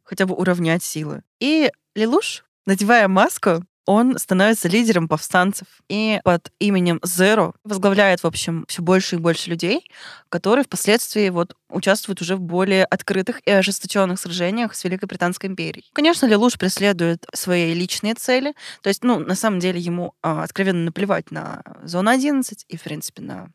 хотя 0.05 0.27
бы 0.27 0.35
уравнять 0.35 0.83
силы. 0.83 1.23
И 1.40 1.71
Лилуш, 1.95 2.45
надевая 2.66 3.09
маску, 3.09 3.64
он 3.87 4.19
становится 4.19 4.69
лидером 4.69 5.09
повстанцев 5.09 5.66
и 5.88 6.21
под 6.25 6.53
именем 6.59 6.99
Zero 6.99 7.55
возглавляет, 7.64 8.23
в 8.23 8.27
общем, 8.27 8.64
все 8.69 8.83
больше 8.83 9.16
и 9.16 9.19
больше 9.19 9.51
людей, 9.51 9.90
которые 10.29 10.64
впоследствии 10.64 11.29
вот 11.29 11.57
участвуют 11.71 12.21
уже 12.21 12.37
в 12.37 12.40
более 12.40 12.85
открытых 12.85 13.40
и 13.47 13.51
ожесточенных 13.51 14.21
сражениях 14.21 14.75
с 14.75 14.85
Великой 14.85 15.07
Британской 15.07 15.49
империей. 15.49 15.88
Конечно, 15.93 16.27
Лелуш 16.27 16.59
преследует 16.59 17.27
свои 17.35 17.75
личные 17.75 18.14
цели, 18.14 18.55
то 18.83 18.88
есть, 18.88 19.03
ну, 19.03 19.19
на 19.19 19.35
самом 19.35 19.61
деле 19.61 19.81
ему 19.81 20.14
а, 20.23 20.43
откровенно 20.43 20.85
наплевать 20.85 21.31
на 21.31 21.62
Зону 21.83 22.11
11 22.11 22.64
и, 22.69 22.77
в 22.77 22.83
принципе, 22.83 23.23
на 23.23 23.49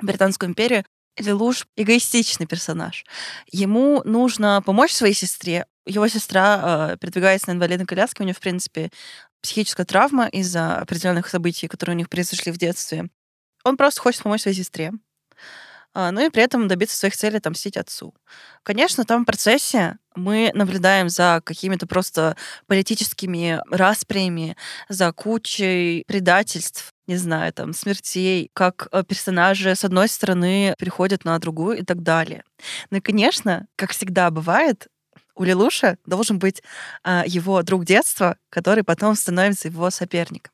Британскую 0.00 0.50
империю. 0.50 0.84
Лелуш 1.18 1.66
эгоистичный 1.76 2.46
персонаж. 2.46 3.04
Ему 3.50 4.02
нужно 4.04 4.62
помочь 4.64 4.92
своей 4.92 5.14
сестре. 5.14 5.66
Его 5.86 6.08
сестра 6.08 6.90
э, 6.92 6.96
передвигается 6.98 7.48
на 7.48 7.52
инвалидной 7.52 7.86
коляске, 7.86 8.22
у 8.22 8.24
нее, 8.24 8.34
в 8.34 8.40
принципе, 8.40 8.90
психическая 9.42 9.86
травма 9.86 10.28
из-за 10.28 10.78
определенных 10.78 11.28
событий, 11.28 11.68
которые 11.68 11.94
у 11.94 11.98
них 11.98 12.08
произошли 12.08 12.52
в 12.52 12.58
детстве. 12.58 13.08
Он 13.64 13.76
просто 13.76 14.00
хочет 14.00 14.22
помочь 14.22 14.42
своей 14.42 14.56
сестре. 14.56 14.92
А, 15.98 16.10
ну 16.12 16.26
и 16.26 16.28
при 16.28 16.42
этом 16.42 16.68
добиться 16.68 16.94
своих 16.94 17.16
целей, 17.16 17.38
отомстить 17.38 17.78
отцу. 17.78 18.14
Конечно, 18.62 19.06
там 19.06 19.22
в 19.22 19.24
процессе 19.24 19.96
мы 20.14 20.50
наблюдаем 20.52 21.08
за 21.08 21.40
какими-то 21.42 21.86
просто 21.86 22.36
политическими 22.66 23.62
распрями, 23.70 24.58
за 24.90 25.10
кучей 25.12 26.04
предательств, 26.06 26.92
не 27.06 27.16
знаю, 27.16 27.50
там, 27.54 27.72
смертей, 27.72 28.50
как 28.52 28.88
э, 28.92 29.04
персонажи 29.04 29.74
с 29.74 29.84
одной 29.84 30.08
стороны 30.08 30.74
переходят 30.78 31.24
на 31.24 31.38
другую 31.38 31.78
и 31.78 31.82
так 31.82 32.02
далее. 32.02 32.44
Ну 32.90 32.98
и, 32.98 33.00
конечно, 33.00 33.66
как 33.74 33.92
всегда 33.92 34.30
бывает, 34.30 34.88
у 35.36 35.44
Лилуша 35.44 35.98
должен 36.06 36.38
быть 36.38 36.62
а, 37.04 37.24
его 37.26 37.62
друг 37.62 37.84
детства, 37.84 38.36
который 38.50 38.82
потом 38.82 39.14
становится 39.14 39.68
его 39.68 39.90
соперником. 39.90 40.52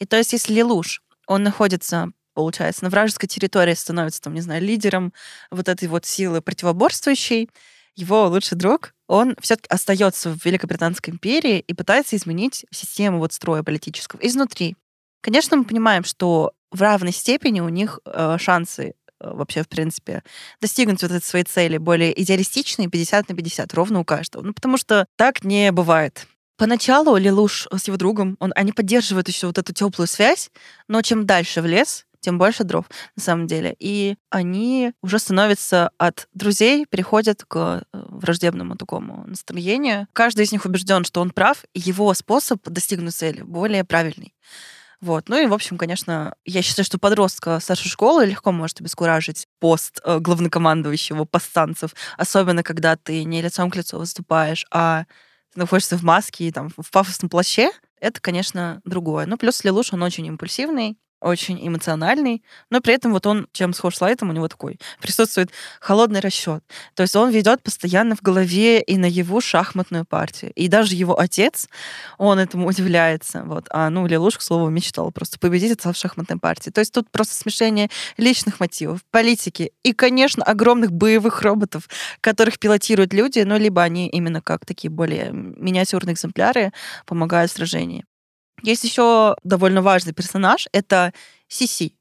И 0.00 0.06
то 0.06 0.16
есть, 0.16 0.32
если 0.32 0.54
Лилуш, 0.54 1.02
он 1.26 1.42
находится, 1.42 2.10
получается, 2.34 2.84
на 2.84 2.90
вражеской 2.90 3.28
территории, 3.28 3.74
становится, 3.74 4.20
там, 4.20 4.34
не 4.34 4.40
знаю, 4.40 4.62
лидером 4.62 5.12
вот 5.50 5.68
этой 5.68 5.86
вот 5.88 6.06
силы 6.06 6.40
противоборствующей, 6.40 7.48
его 7.94 8.26
лучший 8.26 8.56
друг, 8.56 8.94
он 9.06 9.36
все-таки 9.40 9.68
остается 9.68 10.30
в 10.30 10.44
Великобританской 10.44 11.12
империи 11.12 11.60
и 11.60 11.74
пытается 11.74 12.16
изменить 12.16 12.64
систему 12.70 13.18
вот 13.18 13.34
строя 13.34 13.62
политического 13.62 14.18
изнутри. 14.22 14.76
Конечно, 15.20 15.56
мы 15.56 15.64
понимаем, 15.64 16.02
что 16.02 16.52
в 16.70 16.80
равной 16.80 17.12
степени 17.12 17.60
у 17.60 17.68
них 17.68 18.00
э, 18.06 18.38
шансы 18.40 18.94
Э, 18.94 19.01
вообще, 19.22 19.62
в 19.62 19.68
принципе, 19.68 20.22
достигнуть 20.60 21.02
вот 21.02 21.10
этой 21.10 21.24
своей 21.24 21.44
цели 21.44 21.78
более 21.78 22.20
идеалистичной, 22.20 22.88
50 22.88 23.28
на 23.28 23.34
50, 23.34 23.74
ровно 23.74 24.00
у 24.00 24.04
каждого. 24.04 24.42
Ну, 24.42 24.52
потому 24.52 24.76
что 24.76 25.06
так 25.16 25.44
не 25.44 25.72
бывает. 25.72 26.26
Поначалу 26.56 27.16
Лилуш 27.16 27.66
с 27.74 27.88
его 27.88 27.96
другом, 27.96 28.36
он, 28.38 28.52
они 28.54 28.72
поддерживают 28.72 29.28
еще 29.28 29.48
вот 29.48 29.58
эту 29.58 29.72
теплую 29.72 30.06
связь, 30.06 30.50
но 30.86 31.02
чем 31.02 31.26
дальше 31.26 31.60
в 31.60 31.66
лес, 31.66 32.06
тем 32.22 32.38
больше 32.38 32.64
дров, 32.64 32.86
на 33.16 33.22
самом 33.22 33.46
деле. 33.46 33.74
И 33.78 34.14
они 34.30 34.92
уже 35.02 35.18
становятся 35.18 35.90
от 35.98 36.28
друзей, 36.32 36.86
переходят 36.88 37.44
к 37.44 37.84
э, 37.92 38.04
враждебному 38.08 38.76
такому 38.76 39.24
настроению. 39.26 40.06
Каждый 40.12 40.44
из 40.44 40.52
них 40.52 40.64
убежден, 40.64 41.04
что 41.04 41.20
он 41.20 41.30
прав, 41.30 41.64
и 41.74 41.80
его 41.80 42.14
способ 42.14 42.62
достигнуть 42.64 43.14
цели 43.14 43.42
более 43.42 43.84
правильный. 43.84 44.32
Вот. 45.02 45.28
Ну 45.28 45.36
и, 45.36 45.46
в 45.46 45.52
общем, 45.52 45.78
конечно, 45.78 46.36
я 46.44 46.62
считаю, 46.62 46.86
что 46.86 46.96
подростка 46.96 47.58
старшей 47.58 47.88
школы 47.88 48.24
легко 48.24 48.52
может 48.52 48.80
обескуражить 48.80 49.48
пост 49.58 50.00
э, 50.04 50.20
главнокомандующего 50.20 51.24
повстанцев, 51.24 51.90
особенно 52.16 52.62
когда 52.62 52.94
ты 52.94 53.24
не 53.24 53.42
лицом 53.42 53.68
к 53.68 53.74
лицу 53.74 53.98
выступаешь, 53.98 54.64
а 54.70 55.06
ты 55.52 55.58
находишься 55.58 55.98
в 55.98 56.04
маске 56.04 56.46
и 56.46 56.52
там 56.52 56.70
в 56.76 56.88
пафосном 56.92 57.28
плаще. 57.28 57.72
Это, 58.00 58.20
конечно, 58.20 58.80
другое. 58.84 59.26
Ну, 59.26 59.36
плюс 59.36 59.64
Лелуш, 59.64 59.92
он 59.92 60.04
очень 60.04 60.26
импульсивный, 60.26 60.96
очень 61.22 61.66
эмоциональный, 61.66 62.42
но 62.70 62.80
при 62.80 62.94
этом 62.94 63.12
вот 63.12 63.26
он, 63.26 63.48
чем 63.52 63.72
схож 63.72 63.96
с 63.96 64.00
Лайтом, 64.00 64.30
у 64.30 64.32
него 64.32 64.48
такой 64.48 64.78
присутствует 65.00 65.50
холодный 65.80 66.20
расчет. 66.20 66.64
То 66.94 67.02
есть 67.02 67.14
он 67.16 67.30
ведет 67.30 67.62
постоянно 67.62 68.16
в 68.16 68.22
голове 68.22 68.80
и 68.82 68.96
на 68.98 69.06
его 69.06 69.40
шахматную 69.40 70.04
партию. 70.04 70.52
И 70.54 70.68
даже 70.68 70.94
его 70.94 71.18
отец, 71.18 71.68
он 72.18 72.38
этому 72.38 72.66
удивляется. 72.72 73.42
Вот. 73.44 73.66
А 73.70 73.88
ну, 73.90 74.06
Лелуш, 74.06 74.36
к 74.36 74.42
слову, 74.42 74.68
мечтал 74.68 75.10
просто 75.12 75.38
победить 75.38 75.72
отца 75.72 75.92
в 75.92 75.96
шахматной 75.96 76.38
партии. 76.38 76.70
То 76.70 76.80
есть 76.80 76.92
тут 76.92 77.10
просто 77.10 77.34
смешение 77.34 77.88
личных 78.16 78.60
мотивов, 78.60 79.00
политики 79.10 79.72
и, 79.82 79.92
конечно, 79.92 80.42
огромных 80.42 80.92
боевых 80.92 81.42
роботов, 81.42 81.88
которых 82.20 82.58
пилотируют 82.58 83.12
люди, 83.12 83.40
ну, 83.40 83.58
либо 83.58 83.82
они 83.82 84.08
именно 84.08 84.40
как 84.42 84.66
такие 84.66 84.90
более 84.90 85.30
миниатюрные 85.32 86.14
экземпляры 86.14 86.72
помогают 87.06 87.50
в 87.50 87.54
сражении. 87.54 88.04
Есть 88.62 88.84
еще 88.84 89.36
довольно 89.42 89.82
важный 89.82 90.12
персонаж. 90.12 90.68
Это 90.72 91.12
Сиси, 91.48 91.94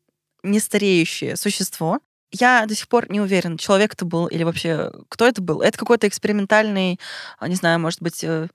нестареющее 0.43 1.35
существо. 1.35 1.99
Я 2.31 2.65
до 2.65 2.75
сих 2.75 2.87
пор 2.87 3.11
не 3.11 3.19
уверен, 3.19 3.57
человек 3.57 3.93
это 3.93 4.05
был 4.05 4.27
или 4.27 4.43
вообще 4.43 4.91
кто 5.09 5.27
это 5.27 5.41
был. 5.41 5.61
Это 5.61 5.77
какой-то 5.77 6.07
экспериментальный, 6.07 6.99
а, 7.39 7.47
не 7.49 7.55
знаю, 7.55 7.79
может 7.79 8.01
быть, 8.01 8.23
э, 8.23 8.47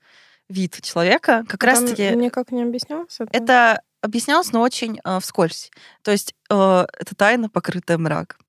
вид 0.49 0.81
человека. 0.81 1.43
Как 1.47 1.59
Там 1.59 1.69
раз-таки... 1.69 2.15
никак 2.15 2.51
не 2.51 2.63
объяснялось 2.63 3.19
это? 3.19 3.29
Это 3.31 3.81
объяснялось, 4.01 4.51
но 4.51 4.61
очень 4.61 4.99
э, 5.03 5.19
вскользь. 5.19 5.69
То 6.01 6.11
есть 6.11 6.33
э, 6.49 6.85
это 6.99 7.15
тайна, 7.15 7.49
покрытая 7.49 7.99
мрак. 7.99 8.39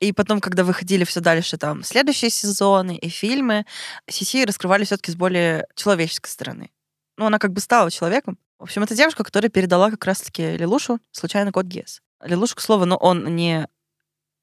И 0.00 0.12
потом, 0.12 0.40
когда 0.40 0.62
выходили 0.62 1.04
все 1.04 1.20
дальше, 1.20 1.56
там, 1.56 1.82
следующие 1.82 2.30
сезоны 2.30 2.96
и 2.96 3.08
фильмы, 3.08 3.64
Сиси 4.10 4.44
раскрывали 4.44 4.84
все-таки 4.84 5.10
с 5.10 5.16
более 5.16 5.66
человеческой 5.74 6.28
стороны. 6.28 6.70
Ну, 7.16 7.24
она 7.26 7.38
как 7.38 7.52
бы 7.52 7.60
стала 7.60 7.90
человеком, 7.90 8.38
в 8.58 8.64
общем, 8.64 8.82
это 8.82 8.94
девушка, 8.94 9.24
которая 9.24 9.50
передала 9.50 9.90
как 9.90 10.04
раз-таки 10.04 10.56
Лилушу 10.56 10.98
случайно 11.12 11.52
код 11.52 11.66
ГЕС. 11.66 12.00
Лилушу, 12.24 12.56
к 12.56 12.60
слову, 12.60 12.86
но 12.86 12.96
он 12.96 13.36
не, 13.36 13.66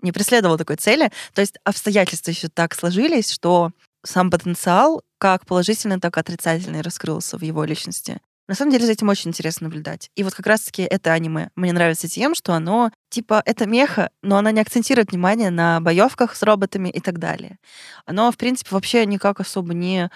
не 0.01 0.11
преследовал 0.11 0.57
такой 0.57 0.75
цели. 0.75 1.11
То 1.33 1.41
есть 1.41 1.57
обстоятельства 1.63 2.31
еще 2.31 2.47
так 2.47 2.75
сложились, 2.75 3.31
что 3.31 3.71
сам 4.05 4.29
потенциал 4.29 5.03
как 5.17 5.45
положительный, 5.45 5.99
так 5.99 6.17
и 6.17 6.19
отрицательный 6.19 6.81
раскрылся 6.81 7.37
в 7.37 7.41
его 7.41 7.63
личности. 7.63 8.19
На 8.47 8.55
самом 8.55 8.71
деле 8.73 8.85
за 8.85 8.91
этим 8.91 9.07
очень 9.07 9.29
интересно 9.29 9.65
наблюдать. 9.65 10.11
И 10.15 10.23
вот 10.23 10.33
как 10.33 10.45
раз-таки 10.45 10.81
это 10.81 11.13
аниме 11.13 11.49
мне 11.55 11.71
нравится 11.71 12.09
тем, 12.09 12.35
что 12.35 12.53
оно 12.53 12.91
типа 13.09 13.41
это 13.45 13.65
меха, 13.65 14.09
но 14.21 14.35
оно 14.35 14.49
не 14.49 14.59
акцентирует 14.59 15.11
внимание 15.11 15.49
на 15.49 15.79
боевках 15.79 16.35
с 16.35 16.43
роботами 16.43 16.89
и 16.89 16.99
так 16.99 17.19
далее. 17.19 17.57
Оно, 18.05 18.31
в 18.31 18.37
принципе, 18.37 18.71
вообще 18.71 19.05
никак 19.05 19.39
особо 19.39 19.73
не 19.73 20.11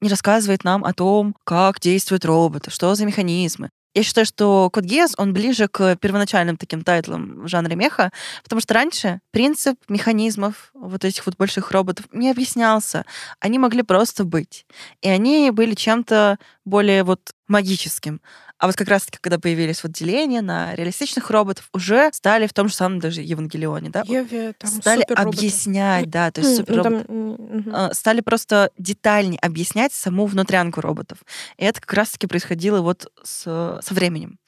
не 0.00 0.08
рассказывает 0.08 0.64
нам 0.64 0.84
о 0.84 0.92
том, 0.92 1.34
как 1.44 1.80
действуют 1.80 2.24
роботы, 2.24 2.70
что 2.70 2.94
за 2.94 3.04
механизмы. 3.06 3.70
Я 3.92 4.04
считаю, 4.04 4.24
что 4.24 4.70
Код 4.72 4.84
Гиас, 4.84 5.14
он 5.18 5.32
ближе 5.32 5.66
к 5.66 5.96
первоначальным 5.96 6.56
таким 6.56 6.84
тайтлам 6.84 7.42
в 7.42 7.48
жанре 7.48 7.74
меха, 7.74 8.12
потому 8.44 8.60
что 8.60 8.74
раньше 8.74 9.18
принцип 9.32 9.76
механизмов 9.88 10.70
вот 10.74 11.04
этих 11.04 11.26
вот 11.26 11.36
больших 11.36 11.72
роботов 11.72 12.06
не 12.12 12.30
объяснялся. 12.30 13.04
Они 13.40 13.58
могли 13.58 13.82
просто 13.82 14.22
быть. 14.24 14.64
И 15.00 15.08
они 15.08 15.50
были 15.50 15.74
чем-то 15.74 16.38
более 16.64 17.02
вот 17.02 17.32
магическим. 17.48 18.20
А 18.60 18.66
вот 18.66 18.76
как 18.76 18.88
раз-таки, 18.88 19.16
когда 19.22 19.38
появились 19.38 19.82
вот 19.82 19.92
деления 19.92 20.42
на 20.42 20.74
реалистичных 20.74 21.30
роботов, 21.30 21.70
уже 21.72 22.10
стали 22.12 22.46
в 22.46 22.52
том 22.52 22.68
же 22.68 22.74
самом 22.74 23.00
даже 23.00 23.22
Евангелионе, 23.22 23.88
да? 23.88 24.04
Еве, 24.06 24.52
там 24.52 24.70
стали 24.70 25.02
объяснять, 25.02 26.10
да, 26.10 26.30
то 26.30 26.42
есть 26.42 26.56
супер 26.56 27.06
ну, 27.08 27.88
стали 27.92 28.20
просто 28.20 28.70
детальнее 28.76 29.40
объяснять 29.40 29.94
саму 29.94 30.26
внутрянку 30.26 30.82
роботов. 30.82 31.18
И 31.56 31.64
это 31.64 31.80
как 31.80 31.94
раз-таки 31.94 32.26
происходило 32.26 32.82
вот 32.82 33.10
с, 33.22 33.44
со 33.82 33.94
временем. 33.94 34.38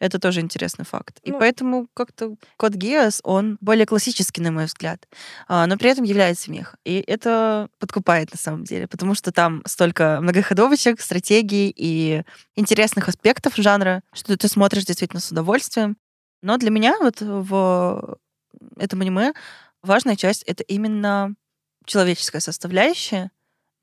Это 0.00 0.18
тоже 0.18 0.40
интересный 0.40 0.84
факт. 0.84 1.20
И 1.22 1.30
ну, 1.30 1.38
поэтому 1.38 1.86
как-то 1.94 2.34
код 2.56 2.72
Геос, 2.72 3.20
он 3.22 3.58
более 3.60 3.86
классический, 3.86 4.40
на 4.40 4.50
мой 4.50 4.64
взгляд, 4.64 5.06
а, 5.46 5.68
но 5.68 5.76
при 5.76 5.88
этом 5.88 6.04
является 6.04 6.50
мех. 6.50 6.74
И 6.84 7.04
это 7.06 7.68
подкупает 7.78 8.32
на 8.32 8.38
самом 8.38 8.64
деле, 8.64 8.88
потому 8.88 9.14
что 9.14 9.30
там 9.30 9.62
столько 9.66 10.18
многоходовочек, 10.20 11.00
стратегий 11.00 11.72
и 11.76 12.24
интересных 12.56 13.08
аспектов 13.08 13.51
жанра, 13.56 14.02
что 14.12 14.36
ты 14.36 14.48
смотришь 14.48 14.84
действительно 14.84 15.20
с 15.20 15.30
удовольствием. 15.30 15.96
Но 16.42 16.56
для 16.56 16.70
меня 16.70 16.96
вот 17.00 17.20
в 17.20 18.18
этом 18.76 19.00
аниме 19.00 19.32
важная 19.82 20.16
часть— 20.16 20.42
это 20.46 20.62
именно 20.64 21.34
человеческая 21.84 22.40
составляющая, 22.40 23.30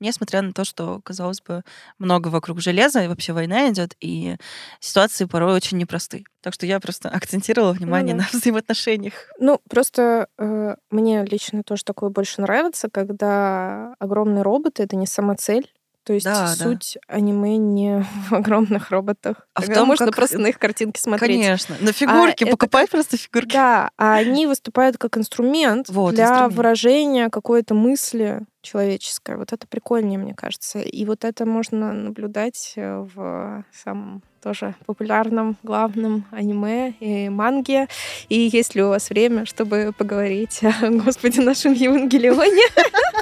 несмотря 0.00 0.40
на 0.42 0.52
то, 0.52 0.64
что, 0.64 1.00
казалось 1.02 1.42
бы, 1.42 1.62
много 1.98 2.28
вокруг 2.28 2.60
железа, 2.60 3.02
и 3.02 3.08
вообще 3.08 3.32
война 3.32 3.68
идет, 3.70 3.94
и 4.00 4.36
ситуации 4.80 5.26
порой 5.26 5.54
очень 5.54 5.76
непростые. 5.76 6.24
Так 6.40 6.54
что 6.54 6.66
я 6.66 6.80
просто 6.80 7.08
акцентировала 7.10 7.72
внимание 7.72 8.14
ну, 8.14 8.22
да. 8.22 8.28
на 8.32 8.38
взаимоотношениях. 8.38 9.14
Ну, 9.38 9.60
просто 9.68 10.28
э, 10.38 10.76
мне 10.90 11.24
лично 11.24 11.62
тоже 11.62 11.84
такое 11.84 12.10
больше 12.10 12.40
нравится, 12.40 12.88
когда 12.90 13.94
огромные 13.98 14.42
роботы— 14.42 14.82
это 14.84 14.96
не 14.96 15.06
сама 15.06 15.36
цель, 15.36 15.70
То 16.04 16.14
есть 16.14 16.24
Да, 16.24 16.54
да. 16.58 16.64
суть 16.64 16.96
аниме 17.08 17.56
не 17.58 18.02
в 18.28 18.32
огромных 18.32 18.90
роботах. 18.90 19.46
А 19.54 19.60
в 19.60 19.64
Тогда 19.66 19.80
том, 19.80 19.88
можно 19.88 20.06
как- 20.06 20.16
просто 20.16 20.38
на 20.38 20.46
их 20.48 20.58
картинки 20.58 20.98
смотреть. 20.98 21.40
Конечно. 21.40 21.76
На 21.80 21.92
фигурки. 21.92 22.44
это 22.44 22.52
Покупай 22.52 22.86
просто 22.88 23.16
фигурки. 23.16 23.52
Да, 23.52 23.90
а 23.98 24.14
они 24.14 24.46
выступают 24.46 24.96
как 24.98 25.16
инструмент 25.18 25.88
Вот, 25.88 26.14
для 26.14 26.24
инструмент. 26.24 26.54
выражения 26.54 27.28
какой-то 27.30 27.74
мысли 27.74 28.40
человеческой. 28.62 29.36
Вот 29.36 29.52
это 29.52 29.66
прикольнее, 29.66 30.18
мне 30.18 30.34
кажется. 30.34 30.80
И 30.80 31.04
вот 31.04 31.24
это 31.24 31.46
можно 31.46 31.92
наблюдать 31.92 32.72
э, 32.76 33.06
в 33.14 33.64
самом 33.72 34.22
тоже 34.42 34.74
популярном 34.86 35.56
главном 35.62 36.24
аниме 36.30 36.90
и 37.00 37.28
манге. 37.28 37.88
И 38.30 38.48
есть 38.52 38.74
ли 38.74 38.82
у 38.82 38.88
вас 38.88 39.10
время, 39.10 39.44
чтобы 39.46 39.92
поговорить 39.96 40.60
о 40.82 40.88
Господе 40.90 41.42
нашем 41.42 41.72
Евангелионе? 41.74 42.62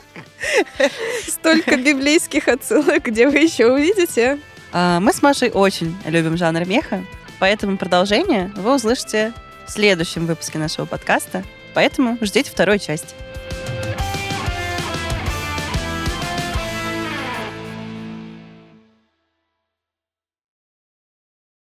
Столько 1.26 1.76
библейских 1.76 2.48
отсылок, 2.48 3.04
где 3.04 3.28
вы 3.28 3.38
еще 3.38 3.72
увидите. 3.72 4.38
А, 4.72 5.00
Мы 5.00 5.12
с 5.12 5.22
Машей 5.22 5.50
очень 5.50 5.96
любим 6.06 6.36
жанр 6.36 6.64
меха, 6.66 7.04
поэтому 7.38 7.76
продолжение 7.76 8.52
вы 8.56 8.74
услышите 8.74 9.32
в 9.66 9.70
следующем 9.70 10.26
выпуске 10.26 10.58
нашего 10.58 10.86
подкаста. 10.86 11.44
Поэтому 11.74 12.18
ждите 12.20 12.50
второй 12.50 12.78
части. 12.78 13.14